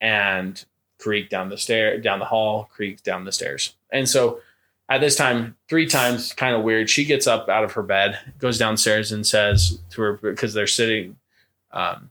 And 0.00 0.64
creak 0.98 1.28
down 1.28 1.48
the 1.48 1.58
stair 1.58 1.98
down 1.98 2.20
the 2.20 2.24
hall 2.24 2.70
creak 2.72 3.02
down 3.02 3.24
the 3.24 3.32
stairs. 3.32 3.74
And 3.90 4.08
so 4.08 4.40
at 4.88 5.00
this 5.00 5.16
time 5.16 5.56
three 5.68 5.86
times 5.86 6.32
kind 6.32 6.54
of 6.54 6.62
weird 6.62 6.88
she 6.88 7.04
gets 7.04 7.26
up 7.26 7.48
out 7.48 7.64
of 7.64 7.72
her 7.72 7.82
bed 7.82 8.18
goes 8.38 8.58
downstairs 8.58 9.10
and 9.10 9.26
says 9.26 9.80
to 9.90 10.02
her 10.02 10.12
because 10.14 10.54
they're 10.54 10.66
sitting 10.68 11.16
um, 11.72 12.10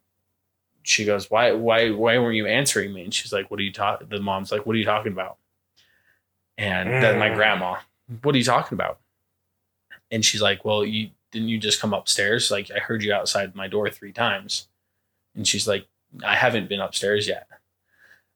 she 0.83 1.05
goes 1.05 1.29
why 1.31 1.51
why 1.51 1.89
why 1.91 2.17
weren't 2.17 2.35
you 2.35 2.47
answering 2.47 2.93
me 2.93 3.03
and 3.03 3.13
she's 3.13 3.31
like 3.33 3.49
what 3.51 3.59
are 3.59 3.63
you 3.63 3.71
talking 3.73 4.07
the 4.09 4.19
mom's 4.19 4.51
like 4.51 4.65
what 4.65 4.75
are 4.75 4.79
you 4.79 4.85
talking 4.85 5.11
about 5.11 5.37
and 6.57 6.89
then 7.03 7.17
my 7.19 7.29
Mm. 7.29 7.35
grandma 7.35 7.75
what 8.23 8.35
are 8.35 8.37
you 8.37 8.43
talking 8.43 8.75
about 8.75 8.99
and 10.09 10.23
she's 10.25 10.41
like 10.41 10.65
well 10.65 10.83
you 10.85 11.09
didn't 11.31 11.49
you 11.49 11.57
just 11.57 11.79
come 11.79 11.93
upstairs 11.93 12.51
like 12.51 12.69
i 12.75 12.79
heard 12.79 13.03
you 13.03 13.13
outside 13.13 13.55
my 13.55 13.67
door 13.67 13.89
three 13.89 14.11
times 14.11 14.67
and 15.35 15.47
she's 15.47 15.67
like 15.67 15.87
i 16.25 16.35
haven't 16.35 16.67
been 16.69 16.79
upstairs 16.81 17.27
yet 17.27 17.47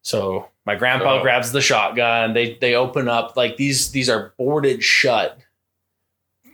so 0.02 0.50
my 0.66 0.76
grandpa 0.76 1.18
Oh. 1.20 1.22
grabs 1.24 1.52
the 1.52 1.62
shotgun. 1.62 2.34
They 2.34 2.56
they 2.62 2.76
open 2.76 3.08
up 3.08 3.36
like 3.36 3.58
these 3.58 3.90
these 3.92 4.08
are 4.08 4.34
boarded 4.38 4.84
shut 4.84 5.40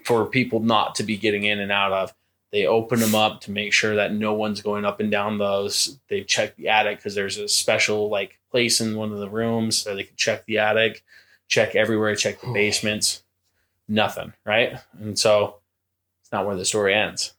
for 0.05 0.25
people 0.25 0.62
not 0.62 0.95
to 0.95 1.03
be 1.03 1.17
getting 1.17 1.43
in 1.43 1.60
and 1.60 1.69
out 1.71 1.91
of. 1.91 2.13
They 2.51 2.67
open 2.67 3.00
them 3.00 3.15
up 3.15 3.41
to 3.41 3.51
make 3.51 3.72
sure 3.72 3.96
that 3.96 4.13
no 4.13 4.34
one's 4.34 4.62
going 4.62 4.84
up 4.84 5.00
and 5.00 5.10
down 5.10 5.38
those. 5.38 6.00
They 6.10 6.24
check 6.24 6.55
the 6.55 6.67
attic 6.67 6.98
because 6.98 7.15
there's 7.15 7.38
a 7.38 7.48
special 7.48 8.10
like 8.10 8.39
place 8.51 8.81
in 8.81 8.96
one 8.96 9.13
of 9.13 9.20
the 9.20 9.29
rooms 9.29 9.77
so 9.77 9.96
they 9.96 10.03
can 10.03 10.15
check 10.17 10.46
the 10.46 10.58
attic, 10.58 11.03
check 11.48 11.75
everywhere, 11.75 12.15
check 12.15 12.41
the 12.41 12.51
basements. 12.51 13.24
Nothing, 13.88 14.34
right? 14.46 14.77
And 15.00 15.17
so 15.17 15.58
it's 16.22 16.31
not 16.31 16.46
where 16.46 16.55
the 16.55 16.65
story 16.65 16.93
ends. 16.93 17.34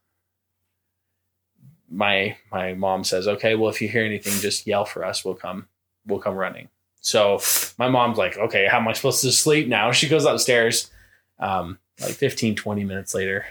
My 1.91 2.37
my 2.51 2.73
mom 2.73 3.05
says, 3.05 3.29
"Okay, 3.29 3.55
well 3.55 3.71
if 3.71 3.83
you 3.83 3.89
hear 3.89 4.05
anything, 4.05 4.33
just 4.41 4.67
yell 4.67 4.87
for 4.87 5.05
us. 5.05 5.25
We'll 5.25 5.35
come 5.35 5.69
We'll 6.07 6.19
come 6.19 6.35
running. 6.35 6.69
So 7.01 7.41
my 7.79 7.89
mom's 7.89 8.19
like, 8.19 8.37
okay, 8.37 8.67
how 8.67 8.79
am 8.79 8.89
I 8.89 8.93
supposed 8.93 9.23
to 9.23 9.33
sleep 9.33 9.69
now? 9.69 9.93
She 9.93 10.09
goes 10.09 10.25
upstairs. 10.25 10.91
Um, 11.39 11.79
like 12.01 12.13
15, 12.13 12.57
20 12.57 12.85
minutes 12.85 13.15
later, 13.15 13.45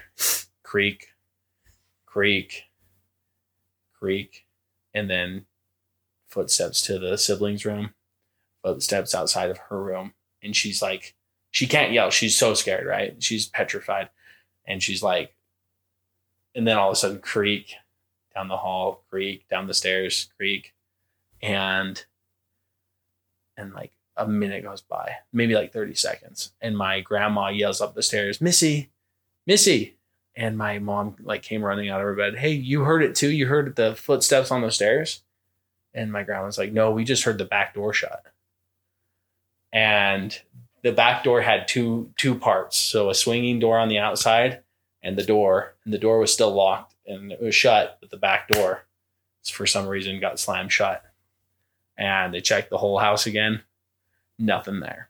creak, 0.64 1.08
creak, 2.12 2.64
creak, 3.98 4.46
and 4.94 5.10
then 5.10 5.46
footsteps 6.28 6.82
to 6.82 7.00
the 7.00 7.18
siblings' 7.18 7.66
room, 7.66 7.94
footsteps 8.64 9.16
outside 9.16 9.50
of 9.50 9.58
her 9.70 9.82
room. 9.82 10.14
And 10.44 10.56
she's 10.56 10.82
like, 10.82 11.16
she 11.52 11.68
can't 11.68 11.92
yell. 11.92 12.10
She's 12.10 12.38
so 12.38 12.54
scared, 12.54 12.86
right? 12.86 13.22
She's 13.22 13.46
petrified. 13.46 14.10
And 14.66 14.82
she's 14.82 15.04
like, 15.04 15.36
and 16.54 16.68
then 16.68 16.78
all 16.78 16.90
of 16.90 16.94
a 16.94 16.96
sudden, 16.96 17.20
creak 17.20 17.76
down 18.34 18.48
the 18.48 18.58
hall, 18.58 19.04
creak 19.10 19.48
down 19.50 19.68
the 19.68 19.74
stairs, 19.74 20.30
creak. 20.38 20.74
And 21.42 22.04
and 23.58 23.74
like 23.74 23.92
a 24.18 24.28
minute 24.28 24.64
goes 24.64 24.82
by, 24.82 25.16
maybe 25.32 25.56
like 25.56 25.72
30 25.72 25.96
seconds. 25.96 26.52
And 26.62 26.78
my 26.78 27.00
grandma 27.00 27.50
yells 27.50 27.82
up 27.82 27.96
the 27.96 28.04
stairs, 28.04 28.42
Missy, 28.42 28.90
Missy. 29.48 29.98
And 30.36 30.58
my 30.58 30.80
mom 30.80 31.16
like 31.22 31.44
came 31.44 31.64
running 31.64 31.90
out 31.90 32.00
of 32.00 32.06
her 32.06 32.16
bed. 32.16 32.38
Hey, 32.38 32.52
you 32.52 32.82
heard 32.82 33.04
it 33.04 33.16
too? 33.16 33.30
You 33.30 33.48
heard 33.48 33.76
the 33.76 33.96
footsteps 33.96 34.52
on 34.52 34.62
the 34.62 34.72
stairs? 34.72 35.24
And 35.94 36.12
my 36.12 36.24
grandma's 36.24 36.58
like, 36.58 36.72
No, 36.72 36.92
we 36.92 37.04
just 37.04 37.24
heard 37.24 37.38
the 37.38 37.46
back 37.46 37.74
door 37.74 37.94
shut. 37.94 38.24
And 39.74 40.38
the 40.84 40.92
back 40.92 41.24
door 41.24 41.42
had 41.42 41.68
two 41.68 42.12
two 42.18 42.36
parts. 42.36 42.78
So 42.78 43.10
a 43.10 43.16
swinging 43.16 43.60
door 43.60 43.78
on 43.78 43.90
the 43.90 44.00
outside 44.00 44.62
and 45.04 45.18
the 45.18 45.24
door. 45.24 45.76
And 45.84 45.94
the 45.94 45.98
door 45.98 46.20
was 46.20 46.34
still 46.34 46.54
locked 46.54 46.96
and 47.06 47.32
it 47.32 47.42
was 47.42 47.56
shut, 47.56 47.98
but 48.00 48.10
the 48.10 48.18
back 48.18 48.48
door 48.48 48.86
for 49.52 49.66
some 49.66 49.88
reason 49.88 50.20
got 50.20 50.40
slammed 50.40 50.72
shut 50.72 51.04
and 51.98 52.34
they 52.34 52.42
checked 52.42 52.70
the 52.70 52.78
whole 52.78 52.98
house 52.98 53.26
again. 53.28 53.62
Nothing 54.40 54.80
there. 54.80 55.10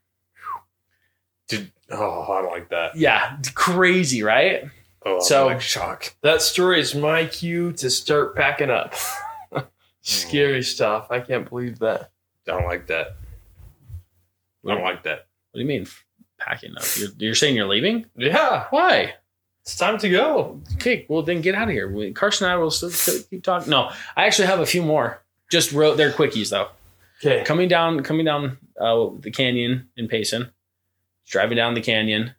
Did, 1.47 1.71
oh, 1.89 2.25
I 2.29 2.41
don't 2.41 2.51
like 2.51 2.69
that. 2.69 2.95
Yeah, 2.95 3.37
crazy, 3.53 4.23
right? 4.23 4.69
Oh, 5.05 5.15
I'm 5.15 5.21
So- 5.21 5.45
like 5.47 5.61
shock. 5.61 6.15
That 6.21 6.41
story 6.41 6.79
is 6.79 6.93
my 6.95 7.25
cue 7.25 7.71
to 7.73 7.89
start 7.89 8.35
packing 8.35 8.69
up. 8.69 8.93
Scary 10.01 10.63
stuff. 10.63 11.07
I 11.11 11.19
can't 11.19 11.47
believe 11.49 11.79
that. 11.79 12.11
I 12.47 12.51
don't 12.51 12.65
like 12.65 12.87
that. 12.87 13.15
I 14.67 14.73
don't 14.73 14.83
like 14.83 15.03
that. 15.03 15.27
What 15.51 15.55
do 15.55 15.59
you 15.61 15.65
mean 15.67 15.87
packing 16.39 16.75
up? 16.77 16.83
You're, 16.97 17.09
you're 17.17 17.35
saying 17.35 17.55
you're 17.55 17.67
leaving? 17.67 18.05
Yeah, 18.15 18.65
Why? 18.69 19.15
it's 19.63 19.75
time 19.77 19.97
to 19.99 20.09
go. 20.09 20.59
Okay, 20.75 21.05
well 21.07 21.21
then 21.21 21.41
get 21.41 21.53
out 21.55 21.67
of 21.67 21.73
here. 21.73 21.87
We- 21.91 22.11
Carson 22.13 22.45
and 22.45 22.53
I 22.53 22.57
will 22.57 22.71
still 22.71 22.89
still 22.89 23.21
keep 23.29 23.43
talking. 23.43 23.69
No, 23.69 23.91
I 24.15 24.25
actually 24.25 24.47
have 24.47 24.59
a 24.59 24.65
few 24.65 24.81
more. 24.81 25.21
Just 25.51 25.71
wrote 25.71 25.97
they're 25.97 26.11
quickies 26.11 26.49
though. 26.49 26.69
Okay. 27.23 27.43
Coming 27.43 27.67
down, 27.67 28.01
coming 28.01 28.25
down 28.25 28.57
uh, 28.79 29.09
the 29.19 29.29
canyon 29.29 29.87
in 29.97 30.07
Payson, 30.07 30.51
driving 31.27 31.57
down 31.57 31.75
the 31.75 31.81
canyon, 31.81 32.33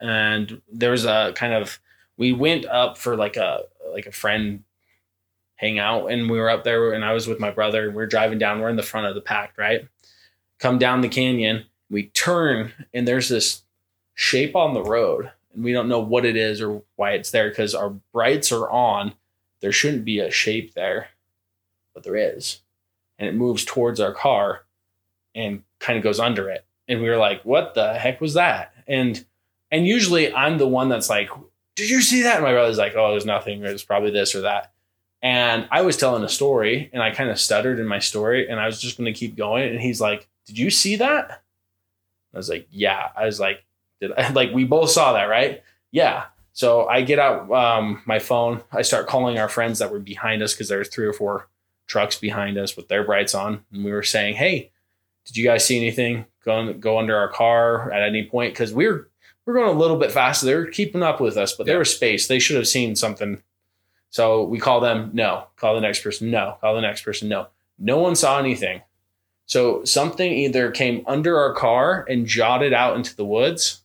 and 0.00 0.62
there 0.72 0.92
was 0.92 1.04
a 1.04 1.32
kind 1.34 1.52
of 1.54 1.80
we 2.18 2.32
went 2.32 2.66
up 2.66 2.98
for 2.98 3.16
like 3.16 3.36
a 3.36 3.62
like 3.90 4.06
a 4.06 4.12
friend 4.12 4.64
hangout, 5.56 6.12
and 6.12 6.30
we 6.30 6.38
were 6.38 6.50
up 6.50 6.64
there, 6.64 6.92
and 6.92 7.04
I 7.04 7.14
was 7.14 7.26
with 7.26 7.40
my 7.40 7.50
brother. 7.50 7.86
and 7.86 7.96
We 7.96 8.02
are 8.02 8.06
driving 8.06 8.38
down. 8.38 8.60
We're 8.60 8.68
in 8.68 8.76
the 8.76 8.82
front 8.82 9.06
of 9.06 9.14
the 9.14 9.22
pack, 9.22 9.54
right? 9.56 9.88
Come 10.58 10.78
down 10.78 11.00
the 11.00 11.08
canyon, 11.08 11.64
we 11.88 12.08
turn, 12.08 12.72
and 12.92 13.08
there's 13.08 13.30
this 13.30 13.62
shape 14.14 14.54
on 14.54 14.74
the 14.74 14.82
road, 14.82 15.30
and 15.54 15.64
we 15.64 15.72
don't 15.72 15.88
know 15.88 16.00
what 16.00 16.26
it 16.26 16.36
is 16.36 16.60
or 16.60 16.82
why 16.96 17.12
it's 17.12 17.30
there 17.30 17.48
because 17.48 17.74
our 17.74 17.90
brights 18.12 18.52
are 18.52 18.68
on. 18.68 19.14
There 19.60 19.72
shouldn't 19.72 20.04
be 20.04 20.18
a 20.20 20.30
shape 20.30 20.74
there, 20.74 21.08
but 21.94 22.02
there 22.02 22.16
is 22.16 22.60
and 23.18 23.28
it 23.28 23.34
moves 23.34 23.64
towards 23.64 24.00
our 24.00 24.12
car 24.12 24.64
and 25.34 25.62
kind 25.80 25.96
of 25.96 26.04
goes 26.04 26.20
under 26.20 26.48
it. 26.48 26.64
And 26.86 27.02
we 27.02 27.08
were 27.08 27.16
like, 27.16 27.44
what 27.44 27.74
the 27.74 27.94
heck 27.94 28.20
was 28.20 28.34
that? 28.34 28.72
And 28.86 29.24
and 29.70 29.86
usually 29.86 30.32
I'm 30.32 30.56
the 30.56 30.68
one 30.68 30.88
that's 30.88 31.10
like, 31.10 31.28
did 31.78 31.88
you 31.88 32.02
see 32.02 32.22
that? 32.22 32.36
And 32.36 32.44
my 32.44 32.50
brother's 32.50 32.76
like, 32.76 32.94
oh, 32.96 33.12
there's 33.12 33.24
nothing. 33.24 33.64
It's 33.64 33.84
probably 33.84 34.10
this 34.10 34.34
or 34.34 34.40
that. 34.40 34.72
And 35.22 35.68
I 35.70 35.82
was 35.82 35.96
telling 35.96 36.24
a 36.24 36.28
story 36.28 36.90
and 36.92 37.00
I 37.00 37.12
kind 37.12 37.30
of 37.30 37.38
stuttered 37.38 37.78
in 37.78 37.86
my 37.86 38.00
story 38.00 38.48
and 38.48 38.58
I 38.58 38.66
was 38.66 38.80
just 38.80 38.98
going 38.98 39.12
to 39.12 39.16
keep 39.18 39.36
going. 39.36 39.68
And 39.68 39.80
he's 39.80 40.00
like, 40.00 40.28
did 40.44 40.58
you 40.58 40.70
see 40.70 40.96
that? 40.96 41.40
I 42.34 42.36
was 42.36 42.48
like, 42.48 42.66
yeah. 42.72 43.10
I 43.16 43.26
was 43.26 43.38
like, 43.38 43.64
did 44.00 44.10
I? 44.12 44.28
Like, 44.32 44.52
we 44.52 44.64
both 44.64 44.90
saw 44.90 45.12
that, 45.12 45.24
right? 45.26 45.62
Yeah. 45.92 46.24
So 46.52 46.88
I 46.88 47.02
get 47.02 47.20
out 47.20 47.48
um, 47.52 48.02
my 48.06 48.18
phone. 48.18 48.60
I 48.72 48.82
start 48.82 49.06
calling 49.06 49.38
our 49.38 49.48
friends 49.48 49.78
that 49.78 49.92
were 49.92 50.00
behind 50.00 50.42
us 50.42 50.52
because 50.52 50.68
there 50.68 50.80
was 50.80 50.88
three 50.88 51.06
or 51.06 51.12
four 51.12 51.48
trucks 51.86 52.18
behind 52.18 52.58
us 52.58 52.76
with 52.76 52.88
their 52.88 53.04
brights 53.04 53.36
on, 53.36 53.64
and 53.72 53.84
we 53.84 53.92
were 53.92 54.02
saying, 54.02 54.34
"Hey, 54.34 54.72
did 55.24 55.36
you 55.36 55.44
guys 55.44 55.64
see 55.64 55.76
anything 55.76 56.26
go 56.44 56.72
go 56.72 56.98
under 56.98 57.16
our 57.16 57.28
car 57.28 57.92
at 57.92 58.02
any 58.02 58.26
point?" 58.26 58.54
Because 58.54 58.74
we 58.74 58.88
were 58.88 59.07
we 59.48 59.54
are 59.54 59.56
going 59.64 59.74
a 59.74 59.78
little 59.80 59.96
bit 59.96 60.12
faster. 60.12 60.44
They 60.44 60.54
were 60.54 60.66
keeping 60.66 61.02
up 61.02 61.22
with 61.22 61.38
us, 61.38 61.54
but 61.54 61.64
they 61.64 61.72
Yeah. 61.72 61.78
were 61.78 61.84
spaced. 61.86 62.28
They 62.28 62.38
should 62.38 62.56
have 62.56 62.68
seen 62.68 62.94
something. 62.94 63.42
So 64.10 64.42
we 64.42 64.58
call 64.58 64.80
them, 64.80 65.10
no. 65.14 65.46
Call 65.56 65.74
the 65.74 65.80
next 65.80 66.02
person, 66.02 66.30
no. 66.30 66.58
Call 66.60 66.74
the 66.74 66.82
next 66.82 67.00
person, 67.02 67.30
no. 67.30 67.46
No 67.78 67.96
one 67.98 68.14
saw 68.14 68.38
anything. 68.38 68.82
So 69.46 69.82
something 69.84 70.30
either 70.30 70.70
came 70.70 71.02
under 71.06 71.38
our 71.38 71.54
car 71.54 72.04
and 72.10 72.26
jotted 72.26 72.74
out 72.74 72.96
into 72.96 73.16
the 73.16 73.24
woods, 73.24 73.80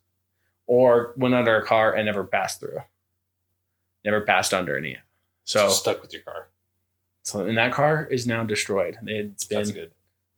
or 0.67 1.13
went 1.15 1.33
under 1.33 1.55
our 1.55 1.61
car 1.61 1.93
and 1.93 2.07
never 2.07 2.25
passed 2.25 2.59
through. 2.59 2.79
Never 4.03 4.19
passed 4.19 4.53
under 4.53 4.77
any. 4.77 4.97
So 5.45 5.69
stuck 5.69 6.01
with 6.01 6.11
your 6.11 6.23
car. 6.23 6.47
so 7.21 7.45
and 7.45 7.57
that 7.57 7.71
car 7.71 8.05
is 8.11 8.27
now 8.27 8.43
destroyed. 8.43 8.97
It's 9.07 9.45
been 9.45 9.89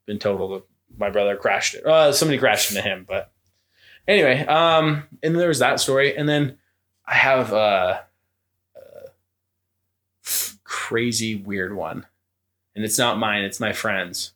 been 0.06 0.20
totaled. 0.20 0.64
My 0.98 1.10
brother 1.10 1.36
crashed 1.36 1.74
it. 1.74 1.84
Uh, 1.84 2.12
somebody 2.12 2.38
crashed 2.38 2.70
into 2.70 2.84
him, 2.84 3.06
but 3.08 3.32
anyway. 4.08 4.46
Um, 4.46 5.04
and 5.24 5.34
then 5.34 5.40
there 5.40 5.48
was 5.48 5.60
that 5.60 5.80
story, 5.80 6.16
and 6.16 6.28
then 6.28 6.58
I 7.06 7.16
have 7.16 7.52
a, 7.54 8.06
a 8.76 9.10
crazy 10.64 11.36
weird 11.36 11.76
one, 11.76 12.06
and 12.76 12.84
it's 12.86 12.98
not 12.98 13.18
mine. 13.18 13.44
It's 13.44 13.60
my 13.60 13.74
friend's. 13.74 14.34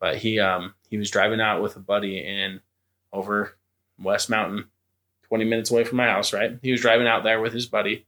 But 0.00 0.16
he 0.16 0.40
um 0.40 0.74
he 0.90 0.96
was 0.98 1.10
driving 1.10 1.40
out 1.40 1.62
with 1.62 1.76
a 1.76 1.80
buddy 1.80 2.18
in 2.18 2.60
over 3.12 3.56
West 4.00 4.28
Mountain, 4.30 4.64
twenty 5.22 5.44
minutes 5.44 5.70
away 5.70 5.84
from 5.84 5.98
my 5.98 6.06
house. 6.08 6.32
Right, 6.32 6.58
he 6.62 6.72
was 6.72 6.80
driving 6.80 7.06
out 7.06 7.22
there 7.24 7.40
with 7.40 7.52
his 7.52 7.66
buddy. 7.66 8.04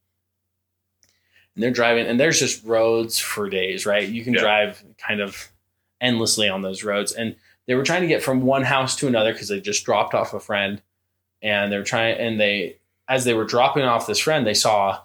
And 1.55 1.63
they're 1.63 1.71
driving, 1.71 2.07
and 2.07 2.19
there's 2.19 2.41
just 2.41 2.65
roads 2.65 3.21
for 3.21 3.49
days, 3.49 3.87
right? 3.87 4.09
You 4.09 4.25
can 4.25 4.35
Yeah. 4.35 4.41
drive 4.41 4.83
kind 4.99 5.21
of 5.21 5.53
endlessly 6.01 6.49
on 6.49 6.63
those 6.63 6.83
roads. 6.83 7.13
And 7.13 7.37
they 7.67 7.75
were 7.75 7.83
trying 7.83 8.03
to 8.03 8.09
get 8.09 8.23
from 8.23 8.43
one 8.43 8.63
house 8.63 8.97
to 8.97 9.07
another 9.07 9.33
because 9.33 9.49
they 9.49 9.61
just 9.61 9.85
dropped 9.85 10.15
off 10.15 10.35
a 10.35 10.41
friend 10.41 10.83
and 11.43 11.73
they 11.73 11.77
were 11.77 11.85
trying 11.85 12.19
and 12.19 12.41
they 12.41 12.79
as 13.09 13.25
they 13.25 13.35
were 13.35 13.45
dropping 13.45 13.85
off 13.85 14.07
this 14.07 14.19
friend, 14.19 14.47
they 14.47 14.55
saw 14.55 15.01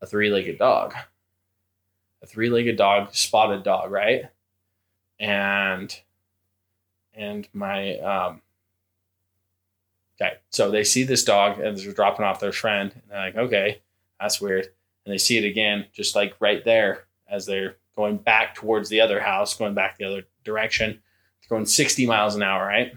a 0.00 0.06
three-legged 0.06 0.58
dog, 0.58 0.94
a 2.22 2.26
three-legged 2.26 2.76
dog, 2.76 3.12
spotted 3.14 3.62
dog, 3.62 3.90
right? 3.90 4.26
And 5.18 5.94
and 7.14 7.48
my 7.52 7.98
um, 7.98 8.40
okay, 10.20 10.34
so 10.50 10.70
they 10.70 10.84
see 10.84 11.02
this 11.02 11.24
dog 11.24 11.58
and 11.58 11.76
they're 11.76 11.92
dropping 11.92 12.24
off 12.24 12.40
their 12.40 12.52
friend, 12.52 12.92
and 12.92 13.02
they're 13.08 13.20
like, 13.20 13.36
okay, 13.36 13.80
that's 14.20 14.40
weird. 14.40 14.68
And 15.04 15.12
they 15.12 15.18
see 15.18 15.38
it 15.38 15.44
again, 15.44 15.86
just 15.92 16.14
like 16.14 16.34
right 16.40 16.64
there 16.64 17.04
as 17.28 17.46
they're 17.46 17.76
going 17.96 18.16
back 18.16 18.54
towards 18.54 18.88
the 18.88 19.00
other 19.00 19.20
house, 19.20 19.56
going 19.56 19.74
back 19.74 19.98
the 19.98 20.04
other 20.04 20.22
direction. 20.44 21.00
Going 21.50 21.66
60 21.66 22.06
miles 22.06 22.36
an 22.36 22.42
hour, 22.42 22.64
right? 22.64 22.94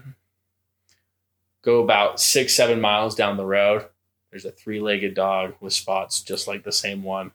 Go 1.62 1.82
about 1.82 2.20
six, 2.20 2.54
seven 2.54 2.80
miles 2.80 3.14
down 3.14 3.36
the 3.36 3.44
road. 3.44 3.86
There's 4.30 4.44
a 4.44 4.50
three 4.50 4.80
legged 4.80 5.14
dog 5.14 5.54
with 5.60 5.72
spots 5.72 6.20
just 6.22 6.46
like 6.46 6.62
the 6.64 6.72
same 6.72 7.02
one. 7.02 7.32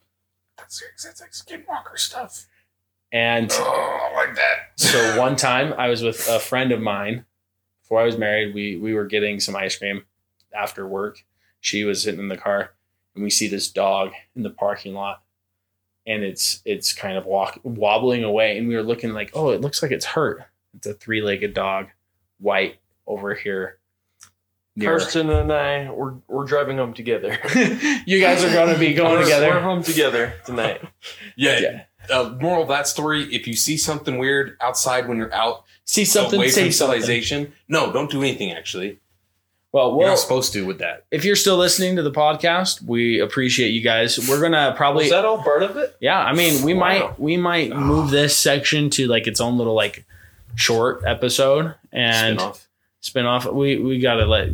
That's, 0.56 0.82
that's 1.02 1.20
like 1.20 1.30
skinwalker 1.32 1.96
stuff. 1.98 2.46
And 3.12 3.50
Oh, 3.52 4.10
I 4.12 4.16
like 4.26 4.34
that. 4.36 4.72
so 4.76 5.18
one 5.18 5.36
time 5.36 5.74
I 5.76 5.88
was 5.88 6.02
with 6.02 6.28
a 6.28 6.38
friend 6.38 6.72
of 6.72 6.80
mine 6.80 7.24
before 7.82 8.00
I 8.00 8.04
was 8.04 8.16
married. 8.16 8.54
We 8.54 8.76
we 8.76 8.94
were 8.94 9.06
getting 9.06 9.40
some 9.40 9.56
ice 9.56 9.76
cream 9.76 10.04
after 10.54 10.86
work. 10.86 11.24
She 11.60 11.84
was 11.84 12.02
sitting 12.02 12.20
in 12.20 12.28
the 12.28 12.36
car, 12.36 12.72
and 13.14 13.24
we 13.24 13.30
see 13.30 13.48
this 13.48 13.68
dog 13.68 14.12
in 14.36 14.42
the 14.44 14.50
parking 14.50 14.94
lot, 14.94 15.22
and 16.06 16.22
it's 16.22 16.62
it's 16.64 16.92
kind 16.92 17.16
of 17.18 17.26
walk 17.26 17.58
wobbling 17.64 18.22
away, 18.22 18.56
and 18.58 18.68
we 18.68 18.76
were 18.76 18.82
looking 18.82 19.12
like, 19.12 19.30
oh, 19.34 19.50
it 19.50 19.60
looks 19.60 19.82
like 19.82 19.90
it's 19.90 20.06
hurt. 20.06 20.44
It's 20.76 20.86
a 20.86 20.94
three 20.94 21.20
legged 21.22 21.54
dog, 21.54 21.88
white 22.38 22.76
over 23.06 23.34
here. 23.34 23.78
near- 24.76 24.90
Kirsten 24.98 25.30
and 25.30 25.52
I, 25.52 25.90
we're 25.90 26.14
we're 26.28 26.44
driving 26.44 26.78
home 26.78 26.94
together. 26.94 27.38
you 28.06 28.20
guys 28.20 28.44
are 28.44 28.52
going 28.52 28.72
to 28.72 28.78
be 28.78 28.94
going 28.94 29.10
We're- 29.10 29.18
We're 29.18 29.24
together. 29.24 29.60
home 29.60 29.82
together 29.82 30.34
tonight. 30.46 30.80
Yeah. 31.36 31.58
Yeah. 31.60 31.82
Uh, 32.10 32.34
moral 32.40 32.62
of 32.62 32.68
that 32.68 32.86
story: 32.88 33.24
If 33.34 33.46
you 33.46 33.54
see 33.54 33.76
something 33.76 34.18
weird 34.18 34.56
outside 34.60 35.06
when 35.08 35.16
you're 35.18 35.32
out 35.34 35.64
See 35.84 36.04
something, 36.04 36.38
away 36.38 36.48
say 36.48 36.62
from 36.64 36.72
something. 36.72 37.00
civilization, 37.00 37.52
no, 37.68 37.92
don't 37.92 38.10
do 38.10 38.20
anything. 38.20 38.52
Actually, 38.52 38.98
Well, 39.72 39.88
you're 39.90 39.96
well, 39.98 40.08
not 40.08 40.18
supposed 40.18 40.52
to 40.54 40.66
with 40.66 40.78
that. 40.78 41.04
if 41.10 41.24
you're 41.24 41.36
still 41.36 41.56
listening 41.56 41.96
to 41.96 42.02
the 42.02 42.10
podcast, 42.10 42.82
we 42.82 43.20
appreciate 43.20 43.68
you 43.70 43.80
guys. 43.82 44.18
We're 44.28 44.40
gonna 44.40 44.72
probably 44.76 45.04
Was 45.04 45.10
that 45.12 45.24
all 45.24 45.42
part 45.42 45.62
of 45.62 45.76
it? 45.76 45.94
Yeah, 46.00 46.18
I 46.18 46.32
mean, 46.32 46.62
we 46.62 46.72
Wow. 46.74 46.80
might 46.80 47.20
we 47.20 47.36
might 47.36 47.74
move 47.76 48.10
this 48.10 48.36
section 48.36 48.88
to 48.90 49.06
like 49.06 49.26
its 49.26 49.40
own 49.40 49.56
little 49.58 49.74
like 49.74 50.04
short 50.54 51.02
episode 51.06 51.74
and 51.92 52.38
Spin-off. 52.38 52.68
spin 53.00 53.26
off. 53.26 53.46
We 53.46 53.78
we 53.78 53.98
gotta 54.00 54.24
let 54.26 54.48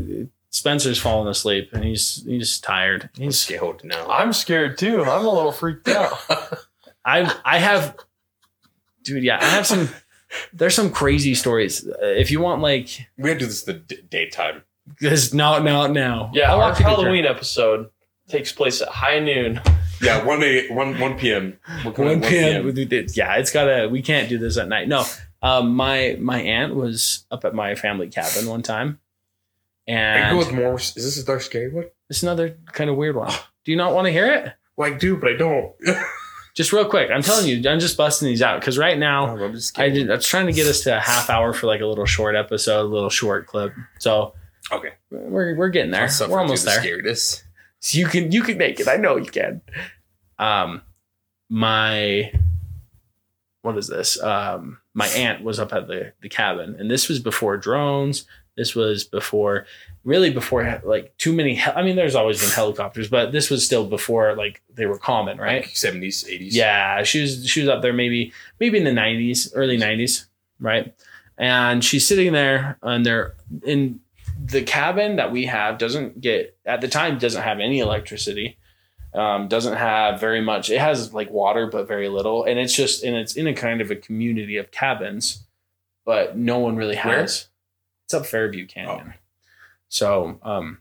Spencer's 0.50 0.98
falling 0.98 1.28
asleep 1.28 1.70
and 1.72 1.84
he's 1.84 2.22
he's 2.24 2.58
tired. 2.60 3.10
I'm 3.16 3.22
He's 3.24 3.38
scared 3.38 3.84
now. 3.84 4.08
I'm 4.08 4.32
scared 4.32 4.78
too. 4.78 5.02
I'm 5.02 5.24
a 5.24 5.30
little 5.32 5.52
freaked 5.52 5.88
out. 5.88 6.12
I 7.04 7.32
I 7.44 7.58
have, 7.58 7.96
dude. 9.02 9.22
Yeah, 9.22 9.38
I 9.40 9.44
have 9.46 9.66
some. 9.66 9.88
There's 10.52 10.74
some 10.74 10.90
crazy 10.90 11.34
stories. 11.34 11.86
Uh, 11.86 11.94
If 12.02 12.30
you 12.32 12.40
want, 12.40 12.60
like, 12.60 12.88
we 13.16 13.24
gotta 13.28 13.38
do 13.38 13.46
this 13.46 13.62
the 13.62 13.74
d- 13.74 14.00
daytime. 14.10 14.62
this 15.00 15.32
no 15.32 15.62
now 15.62 15.86
now. 15.86 16.30
Yeah, 16.34 16.50
I 16.50 16.54
our 16.54 16.58
want 16.58 16.78
you 16.80 16.84
Halloween 16.84 17.24
episode 17.26 17.90
takes 18.28 18.50
place 18.52 18.82
at 18.82 18.88
high 18.88 19.20
noon. 19.20 19.60
Yeah, 20.02 20.24
one 20.24 20.42
a 20.42 20.68
one 20.68 20.98
one 20.98 21.16
p.m. 21.16 21.56
We're 21.84 21.92
drink. 21.92 21.96
going 21.96 22.20
One 22.20 22.28
p.m. 22.30 22.66
Yeah, 23.14 23.36
it's 23.36 23.52
gotta. 23.52 23.88
We 23.88 24.02
can't 24.02 24.28
do 24.28 24.36
this 24.36 24.58
at 24.58 24.68
night. 24.68 24.88
No. 24.88 25.04
Um, 25.46 25.74
my 25.74 26.16
my 26.20 26.40
aunt 26.40 26.74
was 26.74 27.24
up 27.30 27.44
at 27.44 27.54
my 27.54 27.74
family 27.74 28.08
cabin 28.08 28.46
one 28.48 28.62
time, 28.62 28.98
I 29.88 29.92
and 29.92 30.32
go 30.32 30.38
with 30.38 30.52
more. 30.52 30.76
Is 30.76 30.94
this 30.94 31.18
a 31.18 31.24
dark 31.24 31.42
scary 31.42 31.72
one? 31.72 31.86
It's 32.10 32.22
another 32.22 32.56
kind 32.72 32.90
of 32.90 32.96
weird 32.96 33.16
one. 33.16 33.32
Do 33.64 33.70
you 33.72 33.76
not 33.76 33.94
want 33.94 34.06
to 34.06 34.12
hear 34.12 34.32
it? 34.32 34.52
Well, 34.76 34.92
I 34.92 34.96
do, 34.96 35.16
but 35.16 35.30
I 35.30 35.36
don't. 35.36 35.72
Just 36.54 36.72
real 36.72 36.86
quick. 36.88 37.10
I'm 37.10 37.20
telling 37.22 37.46
you, 37.48 37.68
I'm 37.68 37.80
just 37.80 37.98
busting 37.98 38.26
these 38.28 38.40
out 38.40 38.60
because 38.60 38.78
right 38.78 38.96
now 38.98 39.26
I'm 39.36 39.52
just 39.52 39.78
I 39.78 39.88
kidding. 39.90 40.06
did. 40.06 40.10
I 40.10 40.16
was 40.16 40.26
trying 40.26 40.46
to 40.46 40.52
get 40.54 40.66
us 40.66 40.80
to 40.84 40.96
a 40.96 41.00
half 41.00 41.28
hour 41.28 41.52
for 41.52 41.66
like 41.66 41.82
a 41.82 41.86
little 41.86 42.06
short 42.06 42.34
episode, 42.34 42.80
a 42.80 42.88
little 42.88 43.10
short 43.10 43.46
clip. 43.46 43.74
So 43.98 44.32
Okay. 44.72 44.92
we're 45.10 45.54
we're 45.54 45.68
getting 45.68 45.90
there. 45.90 46.08
I'll 46.20 46.30
We're 46.30 46.40
almost 46.40 46.64
through 46.64 46.72
the 46.76 46.80
there. 46.80 47.12
Scaredness. 47.12 47.42
So 47.80 47.98
you 47.98 48.06
can 48.06 48.32
you 48.32 48.42
can 48.42 48.56
make 48.56 48.80
it. 48.80 48.88
I 48.88 48.96
know 48.96 49.16
you 49.18 49.30
can. 49.30 49.60
Um, 50.38 50.80
my 51.50 52.32
what 53.66 53.76
is 53.76 53.88
this? 53.88 54.22
Um, 54.22 54.78
my 54.94 55.08
aunt 55.08 55.42
was 55.42 55.58
up 55.58 55.72
at 55.72 55.88
the 55.88 56.12
the 56.22 56.28
cabin, 56.28 56.76
and 56.78 56.88
this 56.88 57.08
was 57.08 57.18
before 57.18 57.56
drones. 57.56 58.24
This 58.56 58.74
was 58.74 59.04
before, 59.04 59.66
really 60.04 60.30
before 60.30 60.80
like 60.84 61.14
too 61.18 61.32
many. 61.32 61.56
Hel- 61.56 61.74
I 61.76 61.82
mean, 61.82 61.96
there's 61.96 62.14
always 62.14 62.40
been 62.40 62.50
helicopters, 62.50 63.08
but 63.08 63.32
this 63.32 63.50
was 63.50 63.66
still 63.66 63.84
before 63.86 64.34
like 64.36 64.62
they 64.72 64.86
were 64.86 64.96
common, 64.98 65.36
right? 65.38 65.62
Like 65.62 65.74
70s, 65.74 66.24
80s. 66.24 66.52
Yeah, 66.52 67.02
she 67.02 67.20
was 67.20 67.46
she 67.46 67.60
was 67.60 67.68
up 67.68 67.82
there 67.82 67.92
maybe 67.92 68.32
maybe 68.60 68.78
in 68.78 68.84
the 68.84 68.92
nineties, 68.92 69.52
early 69.54 69.76
nineties, 69.76 70.26
right? 70.60 70.94
And 71.36 71.84
she's 71.84 72.06
sitting 72.06 72.32
there 72.32 72.78
and 72.82 73.04
they're 73.04 73.34
in 73.64 74.00
the 74.42 74.62
cabin 74.62 75.16
that 75.16 75.32
we 75.32 75.46
have 75.46 75.76
doesn't 75.76 76.20
get 76.20 76.56
at 76.64 76.80
the 76.80 76.88
time 76.88 77.18
doesn't 77.18 77.42
have 77.42 77.58
any 77.58 77.80
electricity. 77.80 78.56
Um, 79.16 79.48
doesn't 79.48 79.76
have 79.76 80.20
very 80.20 80.42
much. 80.42 80.68
It 80.68 80.78
has 80.78 81.14
like 81.14 81.30
water, 81.30 81.66
but 81.66 81.88
very 81.88 82.08
little, 82.08 82.44
and 82.44 82.58
it's 82.58 82.74
just 82.74 83.02
and 83.02 83.16
it's 83.16 83.34
in 83.34 83.46
a 83.46 83.54
kind 83.54 83.80
of 83.80 83.90
a 83.90 83.96
community 83.96 84.58
of 84.58 84.70
cabins, 84.70 85.44
but 86.04 86.36
no 86.36 86.58
one 86.58 86.76
really 86.76 86.96
Where? 86.96 87.20
has. 87.20 87.48
It's 88.04 88.14
up 88.14 88.26
Fairview 88.26 88.66
Canyon. 88.66 89.14
So 89.88 90.38
um, 90.42 90.78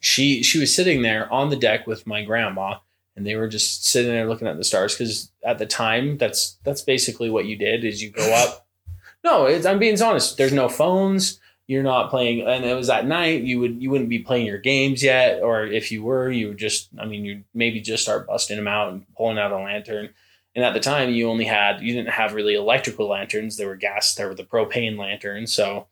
she 0.00 0.42
she 0.42 0.58
was 0.58 0.74
sitting 0.74 1.02
there 1.02 1.30
on 1.32 1.50
the 1.50 1.56
deck 1.56 1.86
with 1.86 2.06
my 2.06 2.24
grandma, 2.24 2.78
and 3.16 3.26
they 3.26 3.36
were 3.36 3.48
just 3.48 3.84
sitting 3.84 4.10
there 4.10 4.26
looking 4.26 4.48
at 4.48 4.56
the 4.56 4.64
stars 4.64 4.94
because 4.94 5.30
at 5.44 5.58
the 5.58 5.66
time 5.66 6.16
that's 6.16 6.56
that's 6.64 6.82
basically 6.82 7.28
what 7.28 7.44
you 7.44 7.56
did 7.56 7.84
is 7.84 8.02
you 8.02 8.10
go 8.10 8.34
up. 8.34 8.66
No, 9.22 9.44
it's, 9.44 9.66
I'm 9.66 9.78
being 9.78 10.00
honest. 10.00 10.38
There's 10.38 10.50
no 10.50 10.66
phones. 10.66 11.39
You're 11.70 11.84
not 11.84 12.10
playing, 12.10 12.40
and 12.48 12.64
it 12.64 12.74
was 12.74 12.90
at 12.90 13.06
night. 13.06 13.42
You 13.42 13.60
would 13.60 13.80
you 13.80 13.90
wouldn't 13.90 14.10
be 14.10 14.18
playing 14.18 14.44
your 14.44 14.58
games 14.58 15.04
yet, 15.04 15.40
or 15.40 15.64
if 15.64 15.92
you 15.92 16.02
were, 16.02 16.28
you 16.28 16.48
would 16.48 16.58
just. 16.58 16.88
I 16.98 17.04
mean, 17.04 17.24
you 17.24 17.44
maybe 17.54 17.80
just 17.80 18.02
start 18.02 18.26
busting 18.26 18.56
them 18.56 18.66
out 18.66 18.92
and 18.92 19.06
pulling 19.16 19.38
out 19.38 19.52
a 19.52 19.56
lantern. 19.56 20.08
And 20.56 20.64
at 20.64 20.74
the 20.74 20.80
time, 20.80 21.10
you 21.10 21.28
only 21.28 21.44
had 21.44 21.80
you 21.80 21.94
didn't 21.94 22.10
have 22.10 22.34
really 22.34 22.56
electrical 22.56 23.08
lanterns. 23.08 23.56
There 23.56 23.68
were 23.68 23.76
gas. 23.76 24.16
There 24.16 24.26
were 24.26 24.34
the 24.34 24.42
propane 24.42 24.98
lanterns. 24.98 25.54
So, 25.54 25.86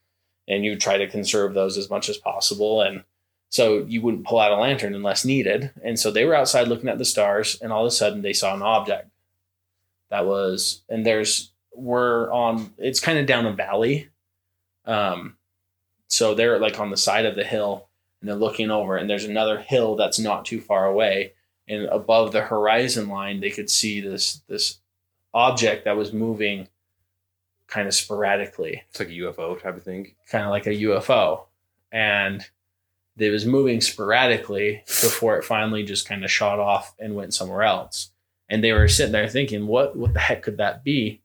and 0.49 0.65
you 0.65 0.73
would 0.73 0.81
try 0.81 0.99
to 0.99 1.07
conserve 1.07 1.55
those 1.55 1.79
as 1.79 1.89
much 1.89 2.09
as 2.09 2.17
possible. 2.17 2.83
And 2.83 3.05
so 3.49 3.85
you 3.87 4.03
wouldn't 4.03 4.27
pull 4.27 4.41
out 4.41 4.51
a 4.51 4.57
lantern 4.57 4.97
unless 4.97 5.25
needed. 5.25 5.71
And 5.85 5.97
so 5.97 6.11
they 6.11 6.25
were 6.25 6.35
outside 6.35 6.67
looking 6.67 6.89
at 6.89 6.99
the 6.99 7.05
stars, 7.05 7.57
and 7.63 7.73
all 7.73 7.85
of 7.85 7.89
a 7.89 7.93
sudden 7.93 8.23
they 8.23 8.33
saw 8.33 8.53
an 8.53 8.63
object 8.63 9.11
that 10.11 10.27
was, 10.27 10.83
and 10.89 11.07
there's, 11.07 11.53
we're 11.73 12.33
on, 12.33 12.73
it's 12.79 12.99
kind 12.99 13.21
of 13.21 13.27
down 13.27 13.47
a 13.47 13.53
valley. 13.53 14.09
Um, 14.85 15.37
so 16.09 16.35
they're 16.35 16.59
like 16.59 16.81
on 16.81 16.91
the 16.91 16.97
side 16.97 17.27
of 17.27 17.37
the 17.37 17.45
hill 17.45 17.89
and 18.21 18.29
they're 18.29 18.37
looking 18.37 18.71
over, 18.71 18.97
and 18.97 19.09
there's 19.09 19.25
another 19.25 19.61
hill 19.61 19.95
that's 19.95 20.19
not 20.19 20.45
too 20.45 20.61
far 20.61 20.87
away. 20.87 21.35
And 21.69 21.85
above 21.85 22.33
the 22.33 22.43
horizon 22.43 23.09
line, 23.09 23.41
they 23.41 23.51
could 23.51 23.71
see 23.71 24.01
this, 24.01 24.43
this 24.49 24.79
object 25.35 25.85
that 25.85 25.97
was 25.97 26.13
moving 26.13 26.69
kind 27.69 27.87
of 27.87 27.95
sporadically 27.95 28.83
It's 28.89 28.99
like 28.99 29.11
a 29.11 29.13
UFO 29.13 29.63
type 29.63 29.77
of 29.77 29.83
thing. 29.83 30.15
kind 30.31 30.45
of 30.45 30.51
like 30.51 30.67
a 30.67 30.71
UFO. 30.71 31.45
And 31.93 32.45
it 33.19 33.31
was 33.31 33.47
moving 33.47 33.81
sporadically 33.81 34.83
before 34.87 35.37
it 35.37 35.45
finally 35.45 35.85
just 35.85 36.09
kind 36.09 36.25
of 36.25 36.31
shot 36.31 36.59
off 36.59 36.95
and 36.99 37.15
went 37.15 37.35
somewhere 37.35 37.63
else. 37.63 38.11
And 38.49 38.65
they 38.65 38.73
were 38.73 38.89
sitting 38.89 39.13
there 39.13 39.29
thinking, 39.29 39.67
what 39.67 39.97
what 39.97 40.15
the 40.15 40.21
heck 40.21 40.43
could 40.43 40.57
that 40.57 40.83
be? 40.83 41.21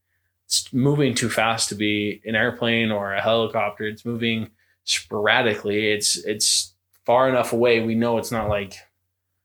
It's 0.46 0.72
moving 0.74 1.16
too 1.16 1.30
fast 1.30 1.70
to 1.70 1.76
be 1.76 2.22
an 2.26 2.36
airplane 2.36 2.92
or 2.92 3.14
a 3.14 3.22
helicopter. 3.22 3.86
It's 3.86 4.06
moving 4.06 4.50
sporadically. 4.84 5.92
It's 5.92 6.18
it's 6.18 6.74
far 7.06 7.30
enough 7.30 7.54
away. 7.54 7.82
We 7.82 7.96
know 7.96 8.18
it's 8.18 8.32
not 8.32 8.50
like 8.50 8.76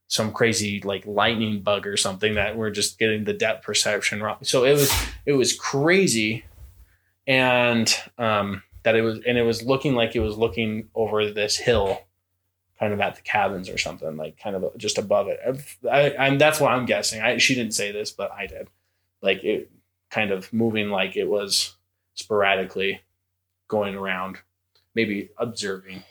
some 0.08 0.32
crazy 0.32 0.80
like 0.80 1.06
lightning 1.06 1.60
bug 1.60 1.86
or 1.86 1.96
something 1.96 2.34
that 2.34 2.56
we're 2.56 2.70
just 2.70 2.98
getting 2.98 3.24
the 3.24 3.34
depth 3.34 3.64
perception 3.64 4.22
wrong. 4.22 4.38
So 4.42 4.64
it 4.64 4.72
was 4.72 4.92
it 5.26 5.32
was 5.32 5.54
crazy 5.54 6.44
and 7.26 7.94
um 8.16 8.62
that 8.82 8.96
it 8.96 9.02
was 9.02 9.20
and 9.26 9.36
it 9.38 9.42
was 9.42 9.62
looking 9.62 9.94
like 9.94 10.16
it 10.16 10.20
was 10.20 10.36
looking 10.36 10.88
over 10.94 11.30
this 11.30 11.56
hill 11.56 12.00
kind 12.78 12.92
of 12.92 13.00
at 13.00 13.16
the 13.16 13.22
cabins 13.22 13.68
or 13.68 13.76
something 13.76 14.16
like 14.16 14.38
kind 14.38 14.56
of 14.56 14.76
just 14.78 14.98
above 14.98 15.28
it 15.28 15.38
I, 15.90 16.10
and 16.10 16.40
that's 16.40 16.60
what 16.60 16.72
i'm 16.72 16.86
guessing 16.86 17.20
I, 17.20 17.36
she 17.36 17.54
didn't 17.54 17.74
say 17.74 17.92
this 17.92 18.10
but 18.10 18.32
i 18.32 18.46
did 18.46 18.68
like 19.20 19.44
it 19.44 19.70
kind 20.10 20.30
of 20.30 20.50
moving 20.52 20.88
like 20.90 21.16
it 21.16 21.28
was 21.28 21.76
sporadically 22.14 23.02
going 23.68 23.94
around 23.94 24.38
maybe 24.98 25.30
observing 25.38 26.02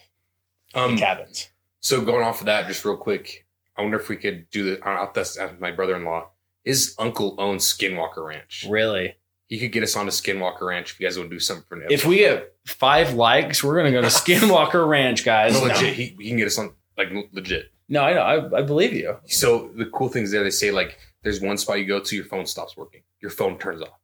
Um, 0.73 0.95
the 0.95 1.01
cabins 1.01 1.49
So 1.81 2.01
going 2.01 2.23
off 2.23 2.39
of 2.39 2.45
that, 2.45 2.67
just 2.67 2.85
real 2.85 2.95
quick, 2.97 3.45
I 3.75 3.81
wonder 3.81 3.99
if 3.99 4.07
we 4.09 4.15
could 4.15 4.49
do 4.49 4.63
the. 4.63 4.87
I'll 4.87 5.11
that's 5.13 5.37
ask 5.37 5.59
my 5.59 5.71
brother-in-law. 5.71 6.29
His 6.63 6.95
uncle 6.97 7.35
owns 7.37 7.63
Skinwalker 7.65 8.25
Ranch. 8.25 8.65
really 8.69 9.15
He 9.47 9.59
could 9.59 9.71
get 9.71 9.83
us 9.83 9.95
onto 9.95 10.11
Skinwalker 10.11 10.61
Ranch 10.67 10.91
if 10.91 10.99
you 10.99 11.05
guys 11.07 11.17
want 11.17 11.29
to 11.29 11.35
do 11.35 11.39
something 11.39 11.65
for 11.67 11.75
an 11.75 11.87
if 11.91 12.05
we 12.05 12.17
get 12.17 12.55
five 12.65 13.13
likes 13.13 13.63
we're 13.63 13.77
gonna 13.77 13.91
go 13.91 14.01
to 14.01 14.07
skinwalker 14.07 14.87
ranch 14.95 15.23
guys 15.23 15.53
no, 15.53 15.59
No. 15.59 15.73
legit, 15.73 15.93
he, 15.93 16.05
he 16.19 16.27
can 16.29 16.37
get 16.37 16.47
us 16.47 16.57
on 16.57 16.73
like 16.97 17.09
legit. 17.31 17.71
No, 17.89 18.01
I 18.03 18.13
know. 18.13 18.21
I, 18.21 18.59
I 18.59 18.61
believe 18.63 18.91
you. 18.93 19.15
So 19.27 19.69
the 19.75 19.85
cool 19.85 20.09
thing 20.09 20.23
is 20.23 20.31
there 20.31 20.43
they 20.43 20.49
say 20.49 20.71
like 20.71 20.97
there's 21.23 21.39
one 21.41 21.57
spot 21.57 21.79
you 21.79 21.85
go 21.85 21.99
to, 22.01 22.15
your 22.15 22.25
phone 22.25 22.45
stops 22.45 22.75
working. 22.75 23.01
Your 23.21 23.31
phone 23.31 23.57
turns 23.59 23.81
off. 23.81 23.99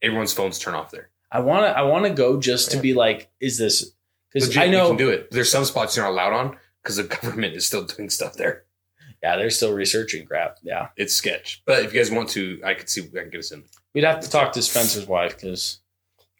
Everyone's 0.00 0.32
phones 0.32 0.58
turn 0.58 0.74
off 0.74 0.90
there. 0.90 1.10
I 1.30 1.40
want 1.40 1.64
to. 1.66 1.76
I 1.76 1.82
want 1.82 2.04
to 2.06 2.10
go 2.10 2.40
just 2.40 2.70
to 2.72 2.78
be 2.78 2.94
like, 2.94 3.30
is 3.40 3.58
this? 3.58 3.92
Because 4.32 4.48
Legit, 4.48 4.62
I 4.62 4.66
you 4.66 4.72
know. 4.72 4.88
can 4.88 4.96
do 4.96 5.10
it. 5.10 5.30
There's 5.30 5.50
some 5.50 5.64
spots 5.64 5.96
you're 5.96 6.04
not 6.04 6.12
allowed 6.12 6.32
on 6.32 6.56
because 6.82 6.96
the 6.96 7.02
government 7.22 7.54
is 7.54 7.66
still 7.66 7.84
doing 7.84 8.10
stuff 8.10 8.34
there. 8.34 8.64
Yeah, 9.22 9.36
they're 9.36 9.50
still 9.50 9.72
researching 9.72 10.26
crap. 10.26 10.58
Yeah, 10.62 10.88
It's 10.96 11.12
sketch. 11.14 11.62
But 11.66 11.82
if 11.84 11.92
you 11.92 11.98
guys 12.00 12.10
want 12.10 12.28
to, 12.30 12.60
I 12.64 12.74
could 12.74 12.88
see 12.88 13.02
I 13.02 13.20
can 13.22 13.30
get 13.30 13.38
us 13.40 13.50
in. 13.50 13.64
we'd 13.94 14.04
have 14.04 14.20
to 14.20 14.30
talk 14.30 14.52
to 14.52 14.62
Spencer's 14.62 15.06
wife 15.08 15.34
because 15.34 15.80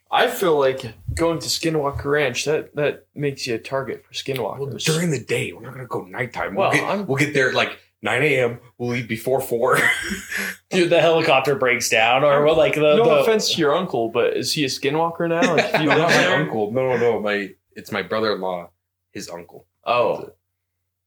I 0.09 0.27
feel 0.27 0.57
like 0.57 0.85
going 1.13 1.39
to 1.39 1.47
Skinwalker 1.47 2.05
Ranch 2.05 2.45
that 2.45 2.73
that 2.75 3.05
makes 3.13 3.45
you 3.45 3.55
a 3.55 3.59
target 3.59 4.03
for 4.05 4.11
Well, 4.31 4.55
skinwalkers. 4.57 4.85
during 4.85 5.11
the 5.11 5.19
day, 5.19 5.51
we're 5.51 5.61
not 5.61 5.73
gonna 5.73 5.87
go 5.87 6.05
nighttime. 6.05 6.55
We'll, 6.55 6.69
Well, 6.71 6.97
get, 6.99 7.07
we'll 7.07 7.17
get 7.17 7.33
there 7.33 7.51
like 7.51 7.77
9 8.01 8.21
a.m. 8.23 8.59
We'll 8.77 8.89
leave 8.89 9.07
before 9.07 9.41
four. 9.41 9.77
dude, 10.69 10.89
the 10.89 11.01
helicopter 11.01 11.55
breaks 11.55 11.89
down, 11.89 12.23
or 12.23 12.43
what? 12.45 12.57
Like 12.57 12.75
the, 12.75 12.95
no 12.95 13.03
the 13.03 13.15
offense 13.21 13.51
to 13.53 13.57
your 13.59 13.75
uncle, 13.75 14.09
but 14.09 14.37
is 14.37 14.53
he 14.53 14.63
a 14.63 14.67
skinwalker 14.67 15.27
now? 15.27 15.55
Like, 15.55 15.73
you 15.81 15.87
no, 15.89 15.97
not 15.97 16.09
my 16.09 16.25
uncle. 16.35 16.71
No, 16.71 16.87
no, 16.89 16.97
no. 16.97 17.19
My 17.19 17.51
it's 17.75 17.91
my 17.91 18.01
brother-in-law, 18.01 18.69
his 19.11 19.29
uncle. 19.29 19.65
Oh, 19.85 20.31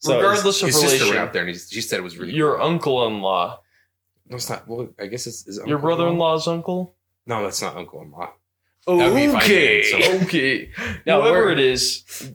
So 0.01 0.17
regardless 0.17 0.61
of 0.63 0.67
His 0.69 0.83
relation, 0.83 1.09
went 1.09 1.19
out 1.19 1.33
there 1.33 1.43
and 1.43 1.49
he's, 1.51 1.69
she 1.71 1.81
said 1.81 1.99
it 1.99 2.03
was 2.03 2.19
really. 2.19 2.35
your 2.35 2.61
uncle-in-law, 2.61 3.61
No, 4.29 4.37
it's 4.37 4.51
not. 4.51 4.67
Well, 4.69 4.89
I 5.01 5.07
guess 5.07 5.27
it's 5.27 5.45
his 5.45 5.57
your 5.57 5.65
uncle-in-law. 5.77 5.81
brother-in-law's 5.97 6.49
uncle. 6.49 6.95
No, 7.27 7.43
that's 7.43 7.63
not 7.63 7.77
uncle-in-law. 7.77 8.33
That'd 8.87 9.15
be 9.15 9.23
if 9.25 9.35
I 9.35 9.39
okay. 9.45 9.83
did, 9.83 10.05
so- 10.21 10.27
Okay, 10.27 10.71
No, 11.07 11.23
whoever 11.23 11.51
it 11.51 11.61
is, 11.61 12.33